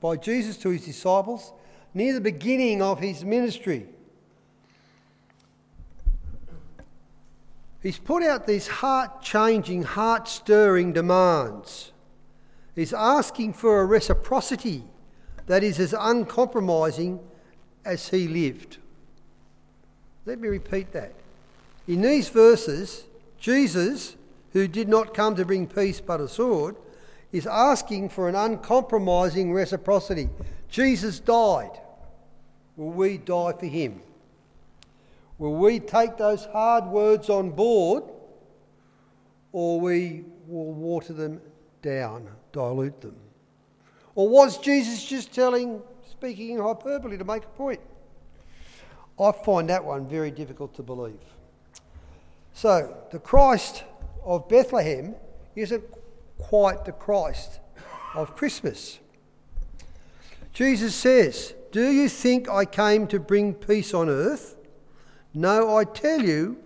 by 0.00 0.16
Jesus 0.16 0.56
to 0.58 0.70
his 0.70 0.84
disciples 0.84 1.52
near 1.94 2.14
the 2.14 2.20
beginning 2.20 2.82
of 2.82 3.00
his 3.00 3.24
ministry. 3.24 3.86
He's 7.82 7.98
put 7.98 8.22
out 8.22 8.46
these 8.46 8.66
heart 8.66 9.22
changing, 9.22 9.82
heart 9.84 10.28
stirring 10.28 10.92
demands. 10.92 11.92
He's 12.74 12.92
asking 12.92 13.54
for 13.54 13.80
a 13.80 13.86
reciprocity 13.86 14.84
that 15.46 15.62
is 15.62 15.80
as 15.80 15.94
uncompromising 15.98 17.20
as 17.84 18.08
he 18.08 18.28
lived. 18.28 18.78
Let 20.26 20.38
me 20.38 20.48
repeat 20.48 20.92
that. 20.92 21.12
In 21.88 22.02
these 22.02 22.28
verses, 22.28 23.04
Jesus, 23.38 24.16
who 24.52 24.68
did 24.68 24.88
not 24.88 25.14
come 25.14 25.34
to 25.36 25.44
bring 25.44 25.66
peace 25.66 26.00
but 26.00 26.20
a 26.20 26.28
sword, 26.28 26.76
is 27.32 27.46
asking 27.46 28.10
for 28.10 28.28
an 28.28 28.34
uncompromising 28.34 29.52
reciprocity. 29.52 30.28
Jesus 30.68 31.18
died. 31.18 31.80
Will 32.76 32.90
we 32.90 33.18
die 33.18 33.52
for 33.58 33.66
him? 33.66 34.02
Will 35.40 35.54
we 35.54 35.80
take 35.80 36.18
those 36.18 36.44
hard 36.44 36.84
words 36.84 37.30
on 37.30 37.48
board 37.52 38.04
or 39.52 39.80
we 39.80 40.26
will 40.46 40.70
water 40.70 41.14
them 41.14 41.40
down, 41.80 42.28
dilute 42.52 43.00
them? 43.00 43.16
Or 44.14 44.28
was 44.28 44.58
Jesus 44.58 45.02
just 45.02 45.32
telling, 45.32 45.80
speaking 46.10 46.50
in 46.50 46.60
hyperbole 46.60 47.16
to 47.16 47.24
make 47.24 47.44
a 47.44 47.48
point? 47.48 47.80
I 49.18 49.32
find 49.32 49.70
that 49.70 49.82
one 49.82 50.06
very 50.06 50.30
difficult 50.30 50.74
to 50.74 50.82
believe. 50.82 51.24
So, 52.52 52.94
the 53.10 53.18
Christ 53.18 53.84
of 54.22 54.46
Bethlehem 54.46 55.14
isn't 55.56 55.84
quite 56.36 56.84
the 56.84 56.92
Christ 56.92 57.60
of 58.14 58.36
Christmas. 58.36 58.98
Jesus 60.52 60.94
says, 60.94 61.54
Do 61.72 61.90
you 61.90 62.10
think 62.10 62.46
I 62.50 62.66
came 62.66 63.06
to 63.06 63.18
bring 63.18 63.54
peace 63.54 63.94
on 63.94 64.10
earth? 64.10 64.56
No, 65.32 65.76
I 65.76 65.84
tell 65.84 66.22
you, 66.22 66.58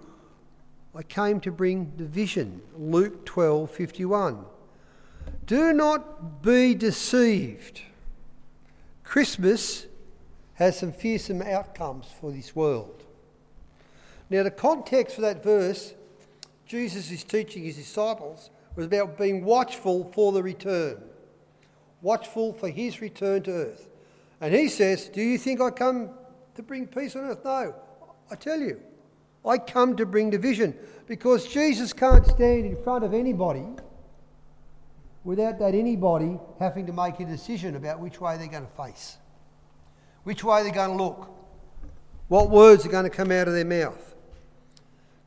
I 0.94 1.02
came 1.02 1.40
to 1.40 1.50
bring 1.50 1.92
division. 1.96 2.62
Luke 2.76 3.26
12 3.26 3.70
51. 3.70 4.44
Do 5.46 5.72
not 5.72 6.42
be 6.42 6.74
deceived. 6.74 7.82
Christmas 9.02 9.86
has 10.54 10.78
some 10.78 10.92
fearsome 10.92 11.42
outcomes 11.42 12.06
for 12.20 12.30
this 12.30 12.56
world. 12.56 13.04
Now, 14.30 14.42
the 14.42 14.50
context 14.50 15.16
for 15.16 15.20
that 15.20 15.42
verse, 15.42 15.94
Jesus 16.66 17.10
is 17.10 17.24
teaching 17.24 17.64
his 17.64 17.76
disciples, 17.76 18.50
was 18.74 18.86
about 18.86 19.18
being 19.18 19.44
watchful 19.44 20.10
for 20.14 20.32
the 20.32 20.42
return, 20.42 21.02
watchful 22.00 22.52
for 22.54 22.68
his 22.68 23.00
return 23.00 23.42
to 23.42 23.50
earth. 23.50 23.88
And 24.40 24.54
he 24.54 24.68
says, 24.68 25.08
Do 25.08 25.20
you 25.20 25.38
think 25.38 25.60
I 25.60 25.70
come 25.70 26.10
to 26.54 26.62
bring 26.62 26.86
peace 26.86 27.14
on 27.16 27.24
earth? 27.24 27.44
No, 27.44 27.74
I 28.30 28.36
tell 28.36 28.58
you, 28.58 28.80
I 29.44 29.58
come 29.58 29.96
to 29.96 30.06
bring 30.06 30.30
division 30.30 30.74
because 31.06 31.46
Jesus 31.46 31.92
can't 31.92 32.26
stand 32.26 32.64
in 32.64 32.82
front 32.82 33.04
of 33.04 33.12
anybody 33.12 33.64
without 35.22 35.58
that 35.58 35.74
anybody 35.74 36.38
having 36.58 36.86
to 36.86 36.92
make 36.92 37.20
a 37.20 37.24
decision 37.24 37.76
about 37.76 38.00
which 38.00 38.20
way 38.20 38.36
they're 38.36 38.46
going 38.46 38.66
to 38.66 38.82
face, 38.82 39.18
which 40.24 40.44
way 40.44 40.62
they're 40.62 40.72
going 40.72 40.96
to 40.96 41.02
look, 41.02 41.30
what 42.28 42.50
words 42.50 42.86
are 42.86 42.90
going 42.90 43.04
to 43.04 43.10
come 43.10 43.30
out 43.30 43.48
of 43.48 43.54
their 43.54 43.64
mouth. 43.64 44.14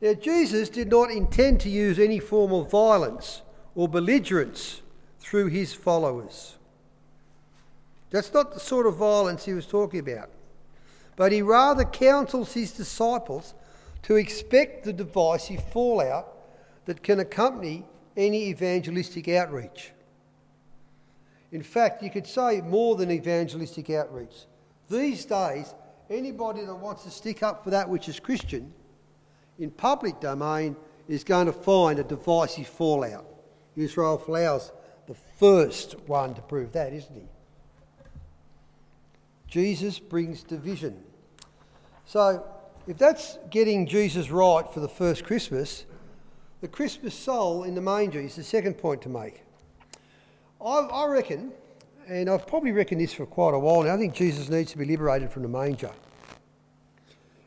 Now, 0.01 0.13
Jesus 0.13 0.69
did 0.69 0.89
not 0.89 1.09
intend 1.09 1.59
to 1.61 1.69
use 1.69 1.97
any 1.97 2.19
form 2.19 2.51
of 2.53 2.69
violence 2.69 3.41
or 3.73 3.87
belligerence 3.87 4.81
through 5.19 5.47
his 5.47 5.73
followers. 5.73 6.55
That's 8.09 8.33
not 8.33 8.53
the 8.53 8.59
sort 8.59 8.87
of 8.87 8.95
violence 8.97 9.45
he 9.45 9.53
was 9.53 9.65
talking 9.65 9.99
about 9.99 10.29
but 11.17 11.33
he 11.33 11.41
rather 11.41 11.83
counsels 11.83 12.53
his 12.53 12.71
disciples 12.71 13.53
to 14.03 14.15
expect 14.15 14.85
the 14.85 14.93
divisive 14.93 15.61
fallout 15.73 16.31
that 16.85 17.03
can 17.03 17.19
accompany 17.19 17.83
any 18.15 18.45
evangelistic 18.45 19.27
outreach. 19.27 19.91
In 21.51 21.63
fact, 21.63 22.03
you 22.03 22.09
could 22.09 22.27
say 22.27 22.61
more 22.61 22.95
than 22.95 23.11
evangelistic 23.11 23.89
outreach. 23.89 24.45
These 24.89 25.25
days, 25.25 25.73
anybody 26.09 26.63
that 26.63 26.75
wants 26.75 27.03
to 27.03 27.09
stick 27.09 27.43
up 27.43 27.63
for 27.63 27.71
that 27.71 27.89
which 27.89 28.07
is 28.07 28.19
Christian 28.19 28.71
in 29.59 29.71
public 29.71 30.19
domain 30.19 30.75
is 31.07 31.23
going 31.23 31.47
to 31.47 31.53
find 31.53 31.99
a 31.99 32.03
divisive 32.03 32.67
fallout. 32.67 33.25
Israel 33.75 34.19
Folau's 34.19 34.71
the 35.07 35.15
first 35.37 35.99
one 36.01 36.35
to 36.35 36.41
prove 36.41 36.73
that, 36.73 36.93
isn't 36.93 37.15
he? 37.15 37.27
Jesus 39.47 39.97
brings 39.97 40.43
division. 40.43 41.01
So, 42.07 42.41
if 42.87 42.97
that's 42.97 43.37
getting 43.49 43.85
Jesus 43.85 44.29
right 44.29 44.65
for 44.73 44.79
the 44.79 44.87
first 44.87 45.25
Christmas, 45.25 45.83
the 46.61 46.67
Christmas 46.69 47.13
soul 47.13 47.63
in 47.63 47.75
the 47.75 47.81
manger 47.81 48.21
is 48.21 48.37
the 48.37 48.45
second 48.45 48.75
point 48.75 49.01
to 49.01 49.09
make. 49.09 49.43
I, 50.63 50.79
I 50.79 51.05
reckon, 51.07 51.51
and 52.07 52.29
I've 52.29 52.47
probably 52.47 52.71
reckoned 52.71 53.01
this 53.01 53.13
for 53.13 53.25
quite 53.25 53.53
a 53.53 53.59
while 53.59 53.83
now, 53.83 53.93
I 53.93 53.97
think 53.97 54.13
Jesus 54.13 54.47
needs 54.47 54.71
to 54.71 54.77
be 54.77 54.85
liberated 54.85 55.31
from 55.31 55.41
the 55.41 55.49
manger. 55.49 55.91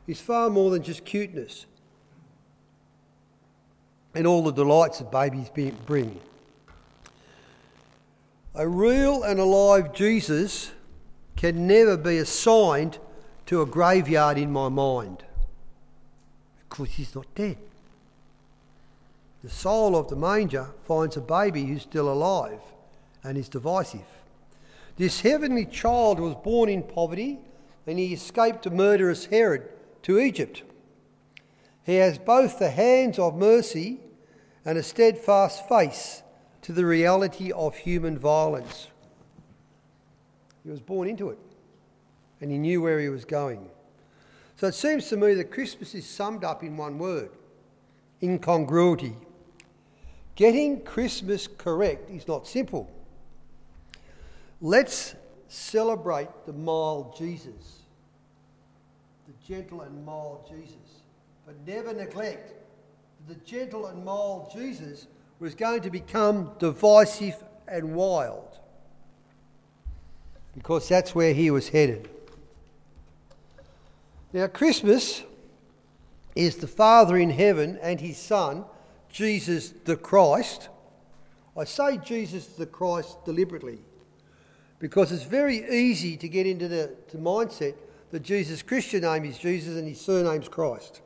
He's 0.07 0.21
far 0.21 0.51
more 0.51 0.71
than 0.71 0.83
just 0.83 1.07
cuteness 1.07 1.65
and 4.15 4.27
all 4.27 4.45
the 4.45 4.53
delights 4.53 4.99
that 4.99 5.11
babies 5.11 5.49
bring. 5.87 6.21
A 8.55 8.69
real 8.69 9.23
and 9.23 9.41
alive 9.41 9.95
Jesus 9.95 10.73
can 11.37 11.67
never 11.67 11.97
be 11.97 12.19
assigned 12.19 12.99
to 13.51 13.63
a 13.63 13.67
graveyard 13.67 14.39
in 14.39 14.53
my 14.53 14.69
mind 14.69 15.25
because 16.69 16.89
he's 16.93 17.17
not 17.17 17.27
dead. 17.35 17.59
The 19.43 19.51
soul 19.51 19.97
of 19.97 20.07
the 20.07 20.15
manger 20.15 20.69
finds 20.85 21.17
a 21.17 21.21
baby 21.21 21.65
who's 21.65 21.83
still 21.83 22.13
alive 22.13 22.61
and 23.25 23.37
is 23.37 23.49
divisive. 23.49 24.07
This 24.99 25.23
heavenly 25.23 25.67
child 25.67 26.21
was 26.21 26.37
born 26.37 26.69
in 26.69 26.85
poverty 26.85 27.41
and 27.89 27.99
he 27.99 28.13
escaped 28.13 28.67
a 28.67 28.71
murderous 28.71 29.25
Herod 29.25 29.69
to 30.03 30.21
Egypt. 30.21 30.63
He 31.83 31.97
has 31.97 32.19
both 32.19 32.61
the 32.61 32.71
hands 32.71 33.19
of 33.19 33.35
mercy 33.35 33.99
and 34.65 34.79
a 34.79 34.83
steadfast 34.85 35.69
face 35.69 36.23
to 36.63 36.73
the 36.73 36.87
reality 36.87 37.51
of 37.51 37.75
human 37.75 38.17
violence. 38.17 38.87
He 40.63 40.71
was 40.71 40.79
born 40.79 41.09
into 41.09 41.31
it 41.31 41.39
and 42.41 42.51
he 42.51 42.59
knew 42.59 42.81
where 42.81 43.01
he 43.01 43.09
was 43.09 43.25
going. 43.25 43.69
So 44.57 44.67
it 44.67 44.75
seems 44.75 45.09
to 45.09 45.17
me 45.17 45.35
that 45.35 45.51
Christmas 45.51 45.95
is 45.95 46.07
summed 46.07 46.45
up 46.45 46.63
in 46.63 46.77
one 46.77 46.99
word 46.99 47.31
incongruity. 48.23 49.17
Getting 50.35 50.83
Christmas 50.83 51.47
correct 51.47 52.11
is 52.11 52.29
not 52.29 52.47
simple. 52.47 52.91
Let's 54.61 55.15
celebrate 55.49 56.29
the 56.47 56.53
mild 56.53 57.17
Jesus, 57.17 57.81
the 59.27 59.33
gentle 59.47 59.83
and 59.83 60.05
mild 60.05 60.47
Jesus, 60.49 61.03
but 61.47 61.55
never 61.67 61.95
neglect 61.95 62.53
that 63.27 63.35
the 63.35 63.45
gentle 63.47 63.87
and 63.87 64.05
mild 64.05 64.53
Jesus 64.53 65.07
was 65.39 65.55
going 65.55 65.81
to 65.83 65.91
become 65.91 66.53
divisive 66.59 67.43
and 67.67 67.95
wild 67.95 68.59
because 70.55 70.89
that's 70.89 71.15
where 71.15 71.33
he 71.33 71.51
was 71.51 71.69
headed. 71.71 72.11
Now, 74.33 74.47
Christmas 74.47 75.23
is 76.37 76.57
the 76.57 76.69
Father 76.69 77.17
in 77.17 77.31
heaven 77.31 77.79
and 77.83 78.01
his 78.01 78.17
Son, 78.17 78.65
Jesus 79.11 79.71
the 79.85 79.97
Christ. 79.97 80.69
I 81.57 81.65
say 81.65 81.99
Jesus 81.99 82.47
the 82.47 82.67
Christ 82.67 83.25
deliberately 83.25 83.81
because 84.79 85.11
it's 85.13 85.25
very 85.25 85.69
easy 85.69 86.17
to 86.17 86.29
get 86.29 86.47
into 86.47 86.69
the, 86.69 86.97
mindset 87.15 87.75
that 88.13 88.23
Jesus' 88.23 88.63
Christian 88.63 89.03
name 89.03 89.25
is 89.25 89.39
Jesus 89.39 89.77
and 89.77 89.87
his 89.87 90.01
surname's 90.01 90.49
Christ. 90.49 91.03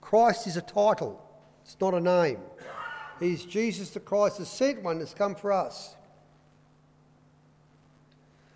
Christ 0.00 0.46
is 0.46 0.56
a 0.56 0.62
title, 0.62 1.20
it's 1.62 1.76
not 1.80 1.94
a 1.94 2.00
name. 2.00 2.38
He's 3.18 3.44
Jesus 3.44 3.90
the 3.90 4.00
Christ, 4.00 4.38
the 4.38 4.46
sent 4.46 4.82
one 4.82 4.98
that's 4.98 5.12
come 5.12 5.34
for 5.34 5.52
us. 5.52 5.94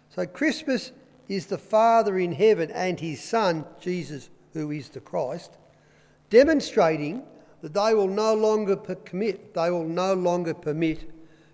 So 0.09 0.25
Christmas 0.27 0.93
is 1.29 1.47
the 1.47 1.59
Father 1.59 2.19
in 2.19 2.33
heaven 2.33 2.71
and 2.71 3.01
his 3.01 3.23
Son, 3.23 3.65
Jesus, 3.81 4.31
who 4.53 4.71
is 4.71 4.89
the 4.89 5.01
Christ, 5.01 5.57
demonstrating 6.31 7.23
that 7.63 7.75
they 7.75 7.95
will 7.95 8.09
no 8.09 8.35
longer 8.35 8.77
commit, 8.77 9.55
they 9.55 9.71
will 9.71 9.89
no 9.89 10.15
longer 10.15 10.55
permit 10.55 11.11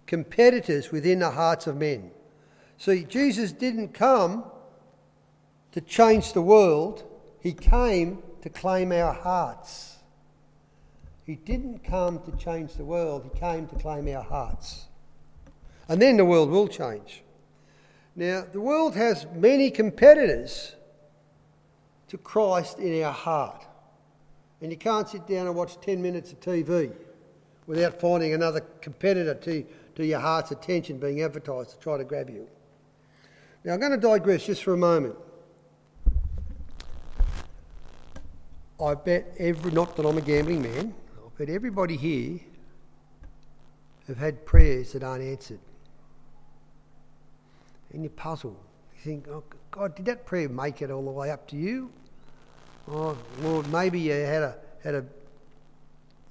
competitors 0.07 0.91
within 0.91 1.21
the 1.21 1.31
hearts 1.31 1.67
of 1.67 1.77
men. 1.77 2.11
See, 2.79 3.05
Jesus 3.05 3.53
didn't 3.53 3.95
come 3.95 4.45
to 5.73 5.81
change 5.81 6.33
the 6.33 6.43
world, 6.43 7.05
he 7.41 7.53
came 7.53 8.23
to 8.43 8.49
claim 8.49 8.91
our 8.91 9.13
hearts. 9.13 9.99
He 11.25 11.37
didn't 11.37 11.85
come 11.85 12.19
to 12.21 12.33
change 12.37 12.75
the 12.75 12.85
world, 12.85 13.31
he 13.33 13.39
came 13.39 13.69
to 13.69 13.77
claim 13.77 14.09
our 14.09 14.25
hearts. 14.25 14.87
And 15.89 16.03
then 16.03 16.17
the 16.17 16.25
world 16.25 16.51
will 16.51 16.67
change. 16.67 17.23
Now, 18.17 18.45
the 18.51 18.61
world 18.61 18.97
has 18.97 19.27
many 19.35 19.71
competitors 19.71 20.75
to 22.09 22.19
Christ 22.19 22.79
in 22.79 23.03
our 23.03 23.13
heart. 23.13 23.67
And 24.61 24.71
you 24.71 24.77
can't 24.77 25.09
sit 25.09 25.27
down 25.27 25.47
and 25.47 25.55
watch 25.55 25.81
10 25.81 26.03
minutes 26.03 26.33
of 26.33 26.41
TV 26.41 26.93
without 27.67 28.01
finding 28.01 28.35
another 28.35 28.61
competitor 28.81 29.35
to, 29.35 29.65
to 29.95 30.05
your 30.05 30.19
heart's 30.19 30.51
attention 30.51 30.99
being 30.99 31.23
advertised 31.23 31.71
to 31.71 31.79
try 31.79 31.97
to 31.97 32.05
grab 32.05 32.29
you. 32.29 32.49
Now, 33.65 33.75
I'm 33.75 33.81
going 33.81 33.93
to 33.93 33.99
digress 33.99 34.47
just 34.47 34.65
for 34.65 34.75
a 34.75 34.77
moment. 34.77 35.17
I 38.83 38.95
bet 38.95 39.35
every, 39.39 39.71
not 39.71 39.97
that 39.97 40.07
I'm 40.07 40.19
a 40.19 40.23
gambling 40.23 40.63
man, 40.63 40.95
I 41.17 41.29
bet 41.39 41.49
everybody 41.49 41.97
here 41.97 42.41
have 44.09 44.17
had 44.17 44.45
prayers 44.45 44.93
that 44.93 45.05
aren't 45.05 45.23
answered 45.23 45.61
and 47.93 48.03
you 48.03 48.11
puzzle. 48.11 48.57
You 48.95 49.01
think, 49.03 49.29
oh, 49.29 49.45
God, 49.71 49.95
did 49.95 50.07
that 50.07 50.27
prayer 50.27 50.49
make 50.49 50.83
it 50.83 50.91
all 50.91 51.05
the 51.05 51.11
way 51.11 51.31
up 51.31 51.47
to 51.49 51.57
you? 51.57 51.91
Oh, 52.89 53.17
or 53.45 53.63
maybe 53.65 54.01
you 54.01 54.13
had 54.13 54.43
a 54.43 54.57
had 54.83 54.95
a 54.95 55.05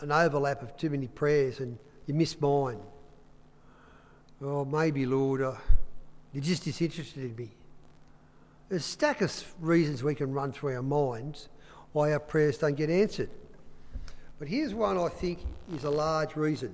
an 0.01 0.11
overlap 0.11 0.61
of 0.61 0.75
too 0.77 0.89
many 0.89 1.07
prayers 1.07 1.59
and 1.59 1.77
you 2.07 2.13
missed 2.13 2.41
mine. 2.41 2.79
Or 4.41 4.65
maybe, 4.65 5.05
Lord, 5.05 5.41
uh, 5.41 5.55
you're 6.33 6.43
just 6.43 6.63
disinterested 6.63 7.23
in 7.23 7.35
me. 7.35 7.49
There's 8.69 8.85
a 8.85 8.87
stack 8.87 9.21
of 9.21 9.53
reasons 9.59 10.03
we 10.03 10.15
can 10.15 10.31
run 10.31 10.51
through 10.51 10.75
our 10.75 10.81
minds 10.81 11.49
why 11.91 12.13
our 12.13 12.19
prayers 12.19 12.57
don't 12.57 12.75
get 12.75 12.89
answered. 12.89 13.29
But 14.37 14.47
here's 14.47 14.73
one 14.73 14.97
I 14.97 15.09
think 15.09 15.39
is 15.73 15.83
a 15.83 15.89
large 15.89 16.35
reason. 16.35 16.73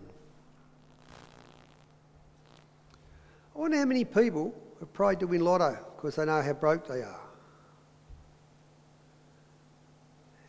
I 3.56 3.60
wonder 3.60 3.77
how 3.77 3.86
many 3.86 4.04
people 4.04 4.54
have 4.79 4.94
prayed 4.94 5.20
to 5.20 5.27
win 5.27 5.41
lotto 5.41 5.77
because 5.96 6.15
they 6.15 6.25
know 6.25 6.41
how 6.41 6.53
broke 6.53 6.88
they 6.88 7.01
are. 7.01 7.20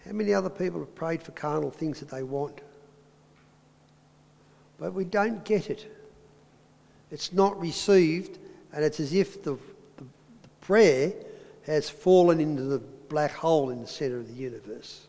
How 0.04 0.12
many 0.12 0.32
other 0.32 0.50
people 0.50 0.80
have 0.80 0.94
prayed 0.94 1.22
for 1.22 1.32
carnal 1.32 1.70
things 1.70 2.00
that 2.00 2.08
they 2.08 2.22
want? 2.22 2.60
But 4.78 4.94
we 4.94 5.04
don't 5.04 5.44
get 5.44 5.70
it. 5.70 5.92
It's 7.10 7.32
not 7.32 7.58
received, 7.60 8.38
and 8.72 8.84
it's 8.84 9.00
as 9.00 9.12
if 9.12 9.42
the, 9.42 9.52
the, 9.96 10.04
the 10.42 10.48
prayer 10.60 11.12
has 11.66 11.88
fallen 11.88 12.40
into 12.40 12.62
the 12.62 12.78
black 13.08 13.32
hole 13.32 13.70
in 13.70 13.80
the 13.80 13.86
centre 13.86 14.18
of 14.18 14.28
the 14.28 14.34
universe. 14.34 15.06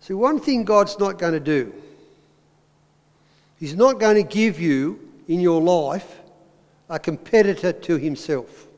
See, 0.00 0.14
one 0.14 0.38
thing 0.38 0.64
God's 0.64 0.98
not 0.98 1.18
going 1.18 1.32
to 1.32 1.40
do, 1.40 1.72
He's 3.58 3.74
not 3.74 3.98
going 3.98 4.16
to 4.16 4.22
give 4.22 4.60
you 4.60 5.00
in 5.28 5.40
your 5.40 5.62
life 5.62 6.20
a 6.88 6.98
competitor 6.98 7.72
to 7.72 7.96
himself. 7.96 8.68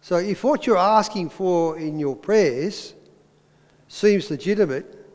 So 0.00 0.16
if 0.16 0.44
what 0.44 0.66
you're 0.66 0.76
asking 0.76 1.30
for 1.30 1.78
in 1.78 1.98
your 1.98 2.16
prayers 2.16 2.94
seems 3.88 4.30
legitimate, 4.30 5.06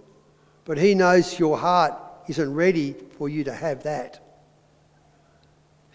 but 0.65 0.77
he 0.77 0.95
knows 0.95 1.37
your 1.37 1.57
heart 1.57 1.93
isn't 2.27 2.53
ready 2.53 2.95
for 3.17 3.29
you 3.29 3.43
to 3.43 3.53
have 3.53 3.83
that, 3.83 4.19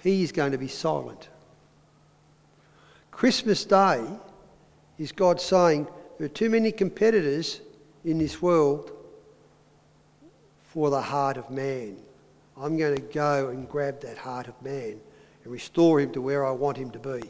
he 0.02 0.22
is 0.22 0.32
going 0.32 0.52
to 0.52 0.58
be 0.58 0.68
silent. 0.68 1.28
Christmas 3.10 3.64
Day 3.64 4.04
is 4.98 5.12
God 5.12 5.40
saying 5.40 5.88
there 6.18 6.26
are 6.26 6.28
too 6.28 6.50
many 6.50 6.70
competitors 6.70 7.60
in 8.04 8.18
this 8.18 8.42
world 8.42 8.92
for 10.62 10.90
the 10.90 11.00
heart 11.00 11.36
of 11.36 11.50
man. 11.50 11.96
I'm 12.56 12.76
going 12.76 12.96
to 12.96 13.02
go 13.02 13.48
and 13.48 13.68
grab 13.68 14.00
that 14.00 14.18
heart 14.18 14.48
of 14.48 14.60
man 14.62 15.00
and 15.42 15.52
restore 15.52 16.00
him 16.00 16.12
to 16.12 16.20
where 16.20 16.46
I 16.46 16.50
want 16.52 16.76
him 16.76 16.90
to 16.92 16.98
be, 16.98 17.20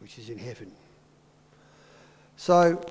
which 0.00 0.18
is 0.18 0.28
in 0.28 0.38
heaven. 0.38 0.70
So 2.36 2.84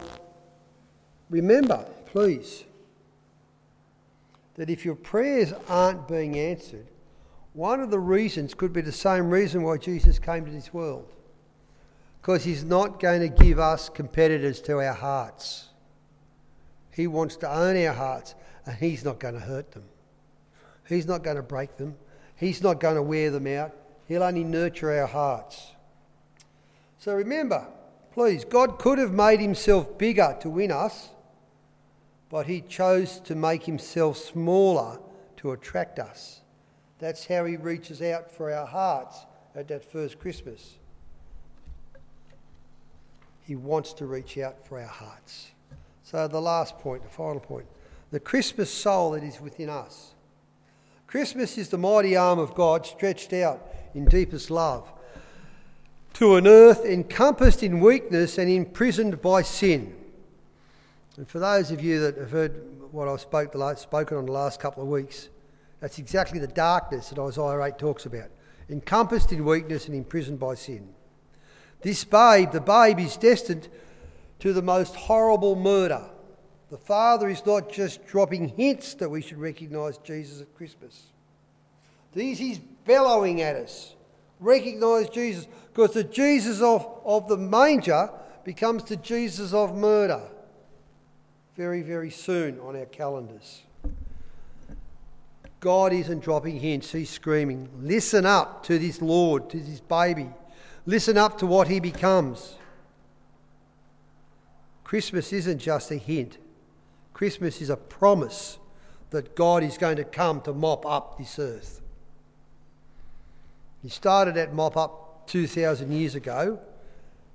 remember, 1.29 1.85
please, 2.07 2.63
that 4.55 4.69
if 4.69 4.85
your 4.85 4.95
prayers 4.95 5.53
aren't 5.67 6.07
being 6.07 6.37
answered, 6.37 6.87
one 7.53 7.79
of 7.79 7.91
the 7.91 7.99
reasons 7.99 8.53
could 8.53 8.73
be 8.73 8.81
the 8.81 8.91
same 8.91 9.29
reason 9.29 9.61
why 9.61 9.77
Jesus 9.77 10.17
came 10.17 10.45
to 10.45 10.51
this 10.51 10.73
world. 10.73 11.07
Because 12.21 12.43
he's 12.43 12.63
not 12.63 12.99
going 12.99 13.21
to 13.21 13.27
give 13.27 13.59
us 13.59 13.89
competitors 13.89 14.61
to 14.61 14.79
our 14.79 14.93
hearts. 14.93 15.67
He 16.91 17.05
wants 17.05 17.35
to 17.37 17.51
own 17.51 17.75
our 17.85 17.93
hearts 17.93 18.33
and 18.65 18.75
He's 18.77 19.03
not 19.03 19.19
going 19.19 19.33
to 19.33 19.39
hurt 19.39 19.71
them. 19.71 19.83
He's 20.87 21.07
not 21.07 21.23
going 21.23 21.37
to 21.37 21.43
break 21.43 21.77
them. 21.77 21.95
He's 22.35 22.61
not 22.61 22.79
going 22.79 22.95
to 22.95 23.01
wear 23.01 23.31
them 23.31 23.47
out. 23.47 23.73
He'll 24.07 24.23
only 24.23 24.43
nurture 24.43 24.91
our 24.91 25.07
hearts. 25.07 25.71
So 26.99 27.13
remember, 27.13 27.67
please, 28.13 28.45
God 28.45 28.79
could 28.79 28.99
have 28.99 29.11
made 29.11 29.39
Himself 29.39 29.97
bigger 29.97 30.37
to 30.41 30.49
win 30.49 30.71
us, 30.71 31.09
but 32.29 32.47
He 32.47 32.61
chose 32.61 33.19
to 33.21 33.35
make 33.35 33.63
Himself 33.63 34.17
smaller 34.17 34.99
to 35.37 35.51
attract 35.51 35.99
us. 35.99 36.41
That's 36.99 37.25
how 37.25 37.45
He 37.45 37.55
reaches 37.55 38.01
out 38.01 38.31
for 38.31 38.51
our 38.51 38.65
hearts 38.65 39.25
at 39.55 39.67
that 39.69 39.89
first 39.89 40.19
Christmas. 40.19 40.77
He 43.41 43.55
wants 43.55 43.93
to 43.93 44.05
reach 44.05 44.37
out 44.37 44.65
for 44.65 44.79
our 44.79 44.87
hearts. 44.87 45.51
So, 46.03 46.27
the 46.27 46.41
last 46.41 46.77
point, 46.79 47.03
the 47.03 47.09
final 47.09 47.39
point 47.39 47.65
the 48.13 48.19
Christmas 48.19 48.69
soul 48.69 49.13
that 49.13 49.23
is 49.23 49.41
within 49.41 49.69
us. 49.69 50.13
Christmas 51.07 51.57
is 51.57 51.69
the 51.69 51.79
mighty 51.79 52.15
arm 52.15 52.37
of 52.37 52.53
God 52.53 52.85
stretched 52.85 53.33
out 53.33 53.67
in 53.95 54.05
deepest 54.05 54.51
love 54.51 54.87
to 56.13 56.35
an 56.35 56.45
earth 56.45 56.85
encompassed 56.85 57.63
in 57.63 57.79
weakness 57.79 58.37
and 58.37 58.51
imprisoned 58.51 59.19
by 59.19 59.41
sin. 59.41 59.95
And 61.17 61.27
for 61.27 61.39
those 61.39 61.71
of 61.71 61.83
you 61.83 62.01
that 62.01 62.19
have 62.19 62.29
heard 62.29 62.91
what 62.91 63.07
I've 63.07 63.19
spoke 63.19 63.51
the, 63.51 63.75
spoken 63.77 64.17
on 64.19 64.27
the 64.27 64.31
last 64.31 64.59
couple 64.59 64.83
of 64.83 64.89
weeks, 64.89 65.29
that's 65.79 65.97
exactly 65.97 66.37
the 66.37 66.45
darkness 66.45 67.09
that 67.09 67.17
Isaiah 67.17 67.63
8 67.63 67.79
talks 67.79 68.05
about. 68.05 68.29
Encompassed 68.69 69.31
in 69.31 69.43
weakness 69.43 69.87
and 69.87 69.95
imprisoned 69.95 70.39
by 70.39 70.53
sin. 70.53 70.93
This 71.81 72.03
babe, 72.03 72.51
the 72.51 72.61
babe, 72.61 72.99
is 72.99 73.17
destined 73.17 73.69
to 74.37 74.53
the 74.53 74.61
most 74.61 74.93
horrible 74.93 75.55
murder 75.55 76.11
the 76.73 76.79
Father 76.79 77.29
is 77.29 77.45
not 77.45 77.71
just 77.71 78.03
dropping 78.07 78.47
hints 78.47 78.95
that 78.95 79.07
we 79.07 79.21
should 79.21 79.37
recognise 79.37 79.99
Jesus 79.99 80.41
at 80.41 80.55
Christmas. 80.55 81.03
He's 82.15 82.57
bellowing 82.57 83.43
at 83.43 83.55
us. 83.55 83.93
Recognise 84.39 85.07
Jesus, 85.09 85.47
because 85.71 85.93
the 85.93 86.03
Jesus 86.03 86.61
of, 86.61 86.99
of 87.05 87.27
the 87.27 87.37
manger 87.37 88.09
becomes 88.43 88.85
the 88.85 88.95
Jesus 88.95 89.53
of 89.53 89.77
murder 89.77 90.19
very, 91.55 91.83
very 91.83 92.09
soon 92.09 92.59
on 92.59 92.75
our 92.75 92.87
calendars. 92.87 93.61
God 95.59 95.93
isn't 95.93 96.21
dropping 96.23 96.59
hints, 96.59 96.91
He's 96.91 97.11
screaming, 97.11 97.69
Listen 97.81 98.25
up 98.25 98.63
to 98.63 98.79
this 98.79 98.99
Lord, 98.99 99.47
to 99.51 99.59
this 99.59 99.79
baby. 99.79 100.31
Listen 100.87 101.19
up 101.19 101.37
to 101.37 101.45
what 101.45 101.67
He 101.67 101.79
becomes. 101.79 102.55
Christmas 104.83 105.31
isn't 105.31 105.59
just 105.59 105.91
a 105.91 105.97
hint, 105.97 106.39
Christmas 107.13 107.61
is 107.61 107.69
a 107.69 107.77
promise 107.77 108.57
that 109.11 109.35
God 109.35 109.63
is 109.63 109.77
going 109.77 109.97
to 109.97 110.03
come 110.03 110.41
to 110.41 110.53
mop 110.53 110.85
up 110.85 111.17
this 111.17 111.37
earth. 111.37 111.81
He 113.81 113.89
started 113.89 114.35
that 114.35 114.53
mop 114.53 114.75
up 114.75 115.27
2,000 115.27 115.91
years 115.91 116.15
ago, 116.15 116.59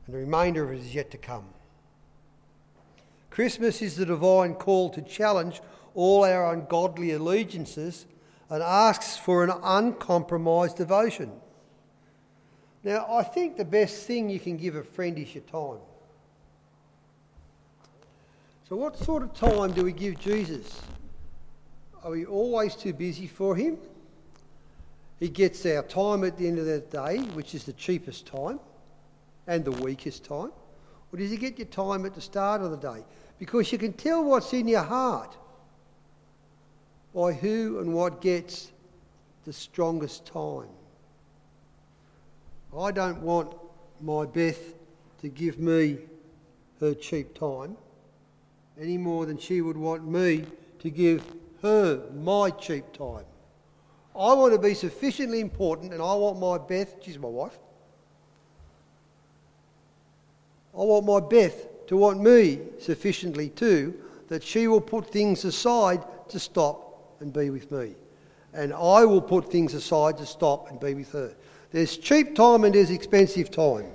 and 0.06 0.14
the 0.14 0.18
remainder 0.18 0.64
of 0.64 0.72
it 0.72 0.80
is 0.80 0.94
yet 0.94 1.10
to 1.12 1.18
come. 1.18 1.46
Christmas 3.30 3.80
is 3.82 3.96
the 3.96 4.06
divine 4.06 4.54
call 4.54 4.90
to 4.90 5.02
challenge 5.02 5.60
all 5.94 6.24
our 6.24 6.52
ungodly 6.52 7.12
allegiances 7.12 8.06
and 8.50 8.62
asks 8.62 9.16
for 9.16 9.44
an 9.44 9.52
uncompromised 9.62 10.76
devotion. 10.76 11.30
Now, 12.82 13.06
I 13.10 13.22
think 13.22 13.56
the 13.56 13.64
best 13.64 14.06
thing 14.06 14.30
you 14.30 14.40
can 14.40 14.56
give 14.56 14.74
a 14.74 14.82
friend 14.82 15.18
is 15.18 15.34
your 15.34 15.44
time. 15.44 15.80
So, 18.68 18.76
what 18.76 18.98
sort 18.98 19.22
of 19.22 19.32
time 19.32 19.72
do 19.72 19.82
we 19.82 19.92
give 19.92 20.18
Jesus? 20.18 20.82
Are 22.04 22.10
we 22.10 22.26
always 22.26 22.74
too 22.74 22.92
busy 22.92 23.26
for 23.26 23.56
him? 23.56 23.78
He 25.18 25.30
gets 25.30 25.64
our 25.64 25.82
time 25.82 26.22
at 26.22 26.36
the 26.36 26.46
end 26.46 26.58
of 26.58 26.66
the 26.66 26.80
day, 26.80 27.20
which 27.32 27.54
is 27.54 27.64
the 27.64 27.72
cheapest 27.72 28.26
time 28.26 28.60
and 29.46 29.64
the 29.64 29.70
weakest 29.70 30.22
time. 30.22 30.52
Or 31.10 31.18
does 31.18 31.30
he 31.30 31.38
get 31.38 31.56
your 31.56 31.68
time 31.68 32.04
at 32.04 32.14
the 32.14 32.20
start 32.20 32.60
of 32.60 32.70
the 32.70 32.76
day? 32.76 33.04
Because 33.38 33.72
you 33.72 33.78
can 33.78 33.94
tell 33.94 34.22
what's 34.22 34.52
in 34.52 34.68
your 34.68 34.82
heart 34.82 35.34
by 37.14 37.32
who 37.32 37.78
and 37.78 37.94
what 37.94 38.20
gets 38.20 38.70
the 39.46 39.52
strongest 39.52 40.26
time. 40.26 40.68
I 42.78 42.92
don't 42.92 43.22
want 43.22 43.56
my 44.02 44.26
Beth 44.26 44.74
to 45.22 45.28
give 45.30 45.58
me 45.58 46.00
her 46.80 46.92
cheap 46.92 47.34
time 47.34 47.78
any 48.80 48.96
more 48.96 49.26
than 49.26 49.38
she 49.38 49.60
would 49.60 49.76
want 49.76 50.06
me 50.06 50.44
to 50.78 50.90
give 50.90 51.24
her 51.62 52.02
my 52.14 52.50
cheap 52.50 52.92
time. 52.92 53.24
I 54.14 54.32
want 54.34 54.52
to 54.52 54.58
be 54.58 54.74
sufficiently 54.74 55.40
important 55.40 55.92
and 55.92 56.02
I 56.02 56.14
want 56.14 56.38
my 56.38 56.58
Beth, 56.58 56.94
she's 57.02 57.18
my 57.18 57.28
wife, 57.28 57.58
I 60.74 60.82
want 60.82 61.06
my 61.06 61.20
Beth 61.20 61.86
to 61.88 61.96
want 61.96 62.20
me 62.20 62.60
sufficiently 62.78 63.48
too 63.50 63.94
that 64.28 64.42
she 64.42 64.68
will 64.68 64.80
put 64.80 65.10
things 65.10 65.44
aside 65.44 66.04
to 66.28 66.38
stop 66.38 67.16
and 67.20 67.32
be 67.32 67.50
with 67.50 67.70
me. 67.72 67.94
And 68.52 68.72
I 68.72 69.04
will 69.04 69.20
put 69.20 69.50
things 69.50 69.74
aside 69.74 70.18
to 70.18 70.26
stop 70.26 70.70
and 70.70 70.78
be 70.78 70.94
with 70.94 71.12
her. 71.12 71.34
There's 71.70 71.96
cheap 71.96 72.34
time 72.34 72.64
and 72.64 72.74
there's 72.74 72.90
expensive 72.90 73.50
time. 73.50 73.86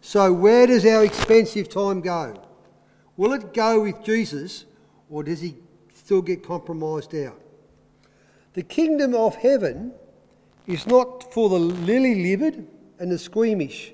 So, 0.00 0.32
where 0.32 0.66
does 0.66 0.84
our 0.84 1.04
expensive 1.04 1.68
time 1.70 2.00
go? 2.00 2.43
Will 3.16 3.32
it 3.32 3.54
go 3.54 3.80
with 3.80 4.02
Jesus 4.04 4.64
or 5.08 5.22
does 5.22 5.40
he 5.40 5.56
still 5.94 6.22
get 6.22 6.44
compromised 6.44 7.14
out? 7.14 7.40
The 8.54 8.62
kingdom 8.62 9.14
of 9.14 9.36
heaven 9.36 9.92
is 10.66 10.86
not 10.86 11.32
for 11.32 11.48
the 11.48 11.58
lily 11.58 12.22
livered 12.22 12.66
and 12.98 13.10
the 13.10 13.18
squeamish, 13.18 13.92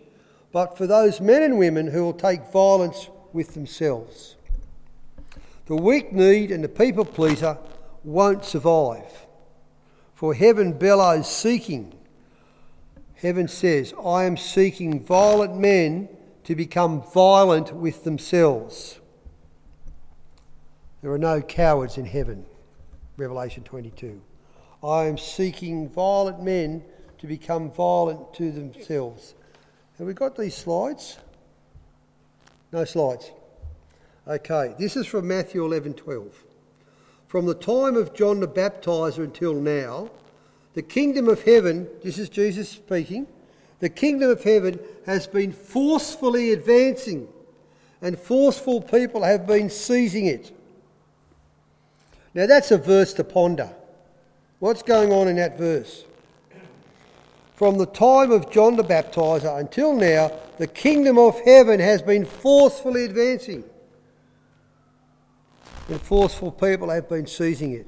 but 0.53 0.77
for 0.77 0.87
those 0.87 1.21
men 1.21 1.43
and 1.43 1.59
women 1.59 1.89
who 1.89 2.05
will 2.05 2.13
take 2.13 2.53
violence 2.53 3.09
with 3.33 3.55
themselves. 3.55 4.37
The 5.67 5.77
weak 5.77 6.13
need 6.13 6.51
and 6.51 6.65
the 6.65 6.69
people 6.69 7.05
pleaser 7.05 7.59
won't 8.05 8.45
survive. 8.45 9.27
For 10.15 10.35
heaven 10.35 10.73
bellows 10.73 11.31
seeking. 11.31 11.95
Heaven 13.15 13.49
says, 13.49 13.95
I 14.05 14.25
am 14.25 14.37
seeking 14.37 15.05
violent 15.05 15.57
men 15.57 16.09
to 16.45 16.55
become 16.55 17.03
violent 17.03 17.73
with 17.73 18.05
themselves. 18.05 19.00
There 21.03 21.13
are 21.13 21.19
no 21.19 21.41
cowards 21.41 21.97
in 21.97 22.05
heaven. 22.05 22.45
Revelation 23.17 23.63
22. 23.65 24.21
I 24.83 25.05
am 25.05 25.17
seeking 25.17 25.89
violent 25.89 26.43
men 26.43 26.83
to 27.19 27.27
become 27.27 27.71
violent 27.71 28.35
to 28.35 28.51
themselves. 28.51 29.35
Have 29.99 30.07
we 30.07 30.15
got 30.15 30.37
these 30.37 30.55
slides? 30.55 31.19
No 32.73 32.85
slides. 32.85 33.31
Okay, 34.27 34.75
this 34.79 34.97
is 34.97 35.07
from 35.07 35.29
Matthew 35.29 35.65
11 35.65 35.95
12. 35.95 36.45
From 37.27 37.47
the 37.47 37.55
time 37.55 37.97
of 37.97 38.15
John 38.15 38.41
the 38.41 38.49
Baptizer 38.49 39.25
until 39.25 39.55
now, 39.55 40.11
the 40.75 40.83
kingdom 40.83 41.29
of 41.29 41.43
heaven, 41.43 41.89
this 42.03 42.19
is 42.19 42.29
Jesus 42.29 42.69
speaking, 42.69 43.27
the 43.81 43.89
kingdom 43.89 44.31
of 44.31 44.43
heaven 44.43 44.79
has 45.07 45.27
been 45.27 45.53
forcefully 45.53 46.53
advancing, 46.53 47.29
and 48.03 48.19
forceful 48.19 48.81
people 48.83 49.23
have 49.23 49.47
been 49.47 49.71
seizing 49.71 50.27
it. 50.27 50.53
Now 52.35 52.47
that's 52.47 52.71
a 52.71 52.79
verse 52.79 53.13
to 53.15 53.25
ponder. 53.25 53.71
What's 54.59 54.83
going 54.83 55.13
on 55.13 55.29
in 55.29 55.37
that 55.37 55.59
verse? 55.59 56.05
From 57.55 57.77
the 57.77 57.87
time 57.87 58.31
of 58.31 58.51
John 58.51 58.77
the 58.77 58.85
Baptizer 58.85 59.59
until 59.59 59.95
now, 59.95 60.33
the 60.59 60.67
kingdom 60.67 61.19
of 61.19 61.41
heaven 61.41 61.81
has 61.81 62.01
been 62.03 62.25
forcefully 62.25 63.05
advancing. 63.05 63.65
And 65.89 66.01
forceful 66.01 66.53
people 66.53 66.89
have 66.91 67.09
been 67.09 67.27
seizing 67.27 67.73
it. 67.73 67.87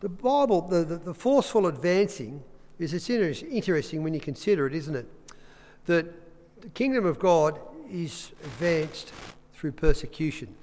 The 0.00 0.08
Bible, 0.08 0.62
the, 0.62 0.84
the, 0.84 0.96
the 0.96 1.14
forceful 1.14 1.66
advancing, 1.66 2.42
is 2.78 2.92
it's 2.92 3.08
interesting 3.08 4.02
when 4.02 4.14
you 4.14 4.20
consider 4.20 4.66
it, 4.66 4.74
isn't 4.74 4.96
it? 4.96 5.06
That 5.86 6.60
the 6.60 6.68
kingdom 6.68 7.06
of 7.06 7.18
God 7.18 7.58
is 7.88 8.32
advanced 8.44 9.12
through 9.54 9.72
persecution. 9.72 10.54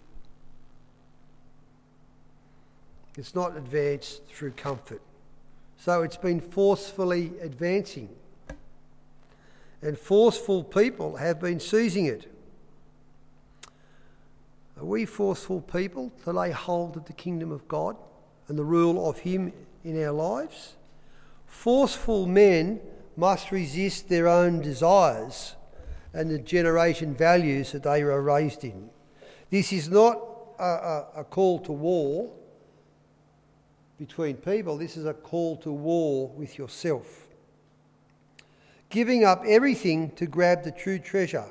It's 3.20 3.36
not 3.36 3.58
advanced 3.58 4.26
through 4.28 4.52
comfort. 4.52 5.02
So 5.78 6.04
it's 6.04 6.16
been 6.16 6.40
forcefully 6.40 7.34
advancing. 7.42 8.08
And 9.82 10.00
forceful 10.00 10.64
people 10.64 11.18
have 11.18 11.38
been 11.38 11.60
seizing 11.60 12.06
it. 12.06 12.34
Are 14.78 14.86
we 14.86 15.06
forceful 15.06 15.60
people 15.60 16.14
to 16.24 16.32
lay 16.32 16.52
hold 16.52 16.96
of 16.96 17.06
the 17.08 17.14
kingdom 17.14 17.52
of 17.52 17.68
God 17.68 17.98
and 18.48 18.58
the 18.58 18.64
rule 18.64 19.10
of 19.10 19.20
Him 19.20 19.52
in 19.84 20.02
our 20.02 20.14
lives? 20.14 20.76
Forceful 21.46 22.26
men 22.26 22.80
must 23.18 23.52
resist 23.52 24.08
their 24.08 24.30
own 24.30 24.62
desires 24.62 25.58
and 26.14 26.30
the 26.30 26.40
generation 26.40 27.14
values 27.14 27.74
that 27.74 27.84
they 27.84 28.02
are 28.02 28.22
raised 28.22 28.64
in. 28.64 28.90
This 29.50 29.74
is 29.74 29.90
not 29.90 30.22
a, 30.58 30.64
a, 30.64 31.08
a 31.18 31.24
call 31.26 31.60
to 31.60 31.74
war, 31.74 32.32
between 34.00 34.38
people, 34.38 34.78
this 34.78 34.96
is 34.96 35.06
a 35.06 35.14
call 35.14 35.58
to 35.58 35.72
war 35.72 36.30
with 36.30 36.58
yourself. 36.58 37.28
Giving 38.90 39.26
up 39.26 39.44
everything 39.46 40.12
to 40.12 40.26
grab 40.26 40.64
the 40.64 40.72
true 40.72 40.98
treasure. 40.98 41.46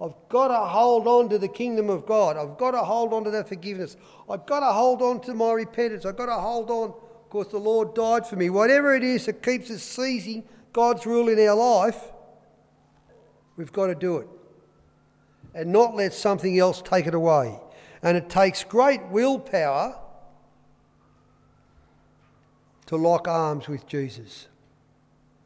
I've 0.00 0.14
got 0.28 0.48
to 0.48 0.66
hold 0.66 1.08
on 1.08 1.30
to 1.30 1.38
the 1.38 1.48
kingdom 1.48 1.88
of 1.88 2.04
God. 2.04 2.36
I've 2.36 2.58
got 2.58 2.72
to 2.72 2.78
hold 2.78 3.14
on 3.14 3.24
to 3.24 3.30
that 3.30 3.48
forgiveness. 3.48 3.96
I've 4.28 4.44
got 4.46 4.60
to 4.60 4.72
hold 4.72 5.00
on 5.00 5.20
to 5.22 5.34
my 5.34 5.52
repentance. 5.52 6.04
I've 6.04 6.16
got 6.16 6.26
to 6.26 6.34
hold 6.34 6.70
on 6.70 6.92
because 7.24 7.48
the 7.50 7.58
Lord 7.58 7.94
died 7.94 8.26
for 8.26 8.36
me. 8.36 8.50
Whatever 8.50 8.94
it 8.94 9.02
is 9.02 9.26
that 9.26 9.42
keeps 9.42 9.70
us 9.70 9.82
seizing 9.82 10.44
God's 10.72 11.06
rule 11.06 11.28
in 11.30 11.38
our 11.48 11.54
life, 11.54 12.12
we've 13.56 13.72
got 13.72 13.86
to 13.86 13.94
do 13.94 14.18
it. 14.18 14.28
And 15.54 15.72
not 15.72 15.94
let 15.94 16.12
something 16.12 16.58
else 16.58 16.82
take 16.82 17.06
it 17.06 17.14
away. 17.14 17.58
And 18.02 18.16
it 18.16 18.28
takes 18.28 18.62
great 18.62 19.06
willpower 19.08 20.01
to 22.92 22.96
lock 22.98 23.26
arms 23.26 23.68
with 23.68 23.86
Jesus. 23.86 24.48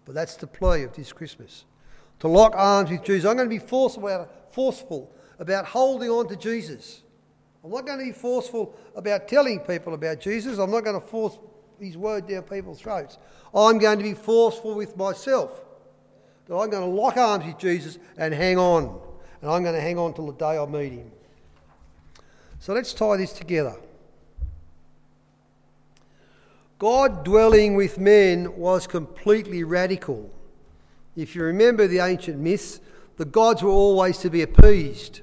But 0.04 0.16
that's 0.16 0.34
the 0.34 0.48
plea 0.48 0.82
of 0.82 0.94
this 0.94 1.12
Christmas. 1.12 1.64
To 2.18 2.28
lock 2.28 2.54
arms 2.56 2.90
with 2.90 3.04
Jesus. 3.04 3.28
I'm 3.28 3.36
going 3.36 3.48
to 3.48 3.54
be 3.54 3.64
forceful 3.64 4.08
about, 4.08 4.52
forceful 4.52 5.12
about 5.38 5.64
holding 5.64 6.10
on 6.10 6.26
to 6.28 6.34
Jesus. 6.34 7.02
I'm 7.62 7.70
not 7.70 7.86
going 7.86 8.00
to 8.00 8.04
be 8.04 8.10
forceful 8.10 8.74
about 8.96 9.28
telling 9.28 9.60
people 9.60 9.94
about 9.94 10.18
Jesus. 10.18 10.58
I'm 10.58 10.72
not 10.72 10.82
going 10.82 11.00
to 11.00 11.06
force 11.06 11.38
his 11.78 11.96
word 11.96 12.26
down 12.26 12.42
people's 12.42 12.80
throats. 12.80 13.16
I'm 13.54 13.78
going 13.78 13.98
to 13.98 14.04
be 14.04 14.14
forceful 14.14 14.74
with 14.74 14.96
myself. 14.96 15.64
That 16.46 16.56
I'm 16.56 16.68
going 16.68 16.82
to 16.82 17.00
lock 17.00 17.16
arms 17.16 17.44
with 17.44 17.58
Jesus 17.58 17.98
and 18.18 18.34
hang 18.34 18.58
on. 18.58 19.00
And 19.40 19.48
I'm 19.48 19.62
going 19.62 19.76
to 19.76 19.80
hang 19.80 19.98
on 19.98 20.14
till 20.14 20.26
the 20.26 20.32
day 20.32 20.58
I 20.58 20.66
meet 20.66 20.94
him. 20.94 21.12
So 22.58 22.72
let's 22.72 22.92
tie 22.92 23.16
this 23.16 23.32
together. 23.32 23.76
God 26.78 27.24
dwelling 27.24 27.74
with 27.74 27.98
men 27.98 28.56
was 28.56 28.86
completely 28.86 29.64
radical. 29.64 30.30
If 31.16 31.34
you 31.34 31.42
remember 31.42 31.86
the 31.86 32.00
ancient 32.00 32.38
myths, 32.38 32.80
the 33.16 33.24
gods 33.24 33.62
were 33.62 33.70
always 33.70 34.18
to 34.18 34.28
be 34.28 34.42
appeased. 34.42 35.22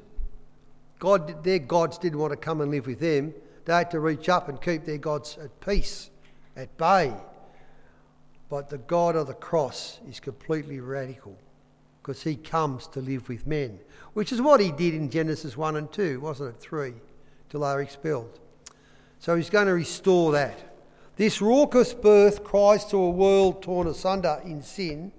God, 0.98 1.44
their 1.44 1.60
gods 1.60 2.00
didn't 2.00 2.18
want 2.18 2.32
to 2.32 2.38
come 2.38 2.62
and 2.62 2.72
live 2.72 2.88
with 2.88 3.00
them. 3.00 3.36
They 3.66 3.74
had 3.74 3.92
to 3.92 4.00
reach 4.00 4.30
up 4.30 4.50
and 4.50 4.60
keep 4.60 4.86
their 4.86 4.98
gods 4.98 5.38
at 5.40 5.60
peace, 5.62 6.10
at 6.56 6.76
bay. 6.78 7.14
But 8.50 8.70
the 8.70 8.80
God 8.80 9.16
of 9.16 9.28
the 9.28 9.34
cross 9.36 10.00
is 10.10 10.20
completely 10.20 10.80
radical 10.80 11.38
because 12.02 12.24
he 12.24 12.36
comes 12.36 12.88
to 12.88 13.00
live 13.00 13.30
with 13.30 13.46
men, 13.46 13.80
which 14.14 14.32
is 14.32 14.42
what 14.42 14.60
he 14.60 14.72
did 14.72 14.96
in 14.96 15.10
Genesis 15.10 15.56
1 15.56 15.76
and 15.76 15.92
2, 15.92 16.20
wasn't 16.20 16.56
it? 16.56 16.60
3, 16.60 16.94
till 17.50 17.60
they 17.60 17.68
were 17.68 17.82
expelled. 17.82 18.40
So 19.20 19.36
he's 19.36 19.52
going 19.52 19.68
to 19.68 19.74
restore 19.74 20.32
that. 20.32 20.73
This 21.16 21.42
raucous 21.42 21.94
birth 21.94 22.44
cries 22.44 22.86
to 22.86 22.98
a 22.98 23.10
world 23.10 23.62
torn 23.62 23.88
asunder 23.88 24.42
in 24.44 24.62
sin 24.64 25.12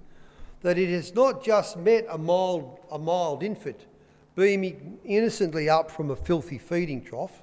that 0.63 0.79
it 0.79 0.89
has 0.89 1.15
not 1.15 1.45
just 1.45 1.77
met 1.77 2.07
a 2.09 2.19
mild, 2.19 2.81
a 2.91 2.99
mild 2.99 3.43
infant 3.43 3.87
beaming 4.35 4.99
innocently 5.05 5.69
up 5.69 5.91
from 5.91 6.11
a 6.11 6.17
filthy 6.17 6.59
feeding 6.59 7.05
trough. 7.05 7.43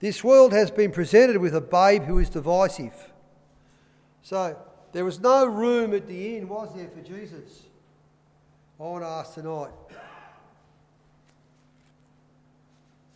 This 0.00 0.22
world 0.22 0.52
has 0.52 0.70
been 0.70 0.90
presented 0.90 1.38
with 1.38 1.54
a 1.54 1.60
babe 1.60 2.04
who 2.04 2.18
is 2.18 2.28
divisive. 2.28 3.12
So, 4.22 4.56
There 4.92 5.06
was 5.06 5.20
no 5.20 5.46
room 5.46 5.94
at 5.94 6.06
the 6.06 6.36
inn, 6.36 6.48
was 6.48 6.74
there, 6.74 6.88
for 6.88 7.00
Jesus? 7.00 7.62
I 8.78 8.82
want 8.82 9.04
to 9.04 9.08
ask 9.08 9.34
tonight. 9.34 9.70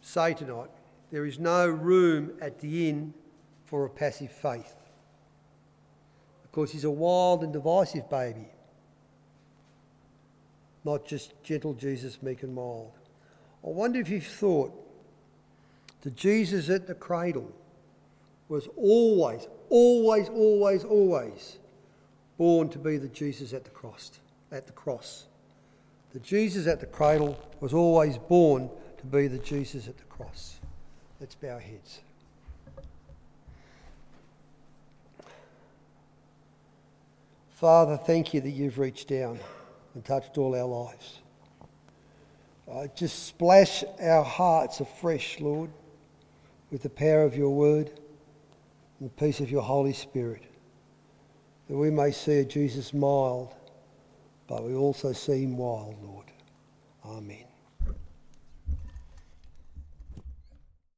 Say 0.01 0.33
tonight, 0.33 0.71
there 1.11 1.27
is 1.27 1.38
no 1.38 1.69
room 1.69 2.33
at 2.40 2.61
the 2.61 2.88
inn 2.88 3.12
for 3.66 3.85
a 3.85 3.90
passive 3.90 4.33
faith. 4.33 4.74
Because 6.42 6.72
he's 6.72 6.85
a 6.85 6.90
wild 6.90 7.42
and 7.42 7.52
divisive 7.52 8.09
baby, 8.09 8.48
not 10.85 11.05
just 11.05 11.35
gentle 11.42 11.74
Jesus, 11.74 12.22
meek 12.22 12.42
and 12.42 12.55
mild. 12.55 12.92
I 13.64 13.68
wonder 13.68 14.00
if 14.00 14.09
you've 14.09 14.24
thought 14.24 14.72
that 16.02 16.16
Jesus 16.16 16.70
at 16.70 16.87
the 16.87 16.94
cradle 16.94 17.52
was 18.48 18.68
always, 18.76 19.48
always, 19.68 20.29
always, 20.29 20.85
always 20.85 21.59
born 22.38 22.68
to 22.68 22.79
be 22.79 22.96
the 22.96 23.09
Jesus 23.09 23.52
at 23.52 23.64
the 23.64 23.70
cross. 23.70 24.12
At 24.52 24.66
the 24.66 24.72
cross. 24.72 25.26
The 26.12 26.20
Jesus 26.20 26.66
at 26.66 26.81
the 26.81 26.87
cradle 26.87 27.38
was 27.61 27.74
always 27.74 28.18
born 28.18 28.70
to 28.98 29.07
be 29.07 29.26
the 29.26 29.38
Jesus 29.38 29.88
at 29.88 29.98
the 29.98 30.05
cross. 30.05 30.61
Let's 31.20 31.35
bow 31.35 31.55
our 31.55 31.61
heads. 31.61 32.00
Father, 37.57 37.97
thank 37.97 38.35
you 38.35 38.42
that 38.42 38.51
you've 38.51 38.79
reached 38.79 39.09
down 39.09 39.38
and 39.95 40.05
touched 40.05 40.37
all 40.37 40.55
our 40.55 40.66
lives. 40.66 41.21
Uh, 42.71 42.87
just 42.95 43.25
splash 43.25 43.83
our 43.99 44.23
hearts 44.23 44.81
afresh, 44.81 45.40
Lord, 45.40 45.71
with 46.71 46.83
the 46.83 46.90
power 46.90 47.23
of 47.23 47.35
your 47.35 47.49
word 47.49 47.99
and 49.01 49.09
the 49.09 49.14
peace 49.14 49.40
of 49.40 49.51
your 49.51 49.62
Holy 49.62 49.95
Spirit, 49.95 50.42
that 51.69 51.79
we 51.79 51.90
may 51.90 52.11
see 52.11 52.40
a 52.40 52.45
Jesus 52.45 52.92
mild, 52.92 53.55
but 54.47 54.62
we 54.62 54.75
also 54.75 55.14
see 55.14 55.45
him 55.45 55.57
wild, 55.57 55.97
Lord. 56.03 56.27
Amen. 57.07 57.45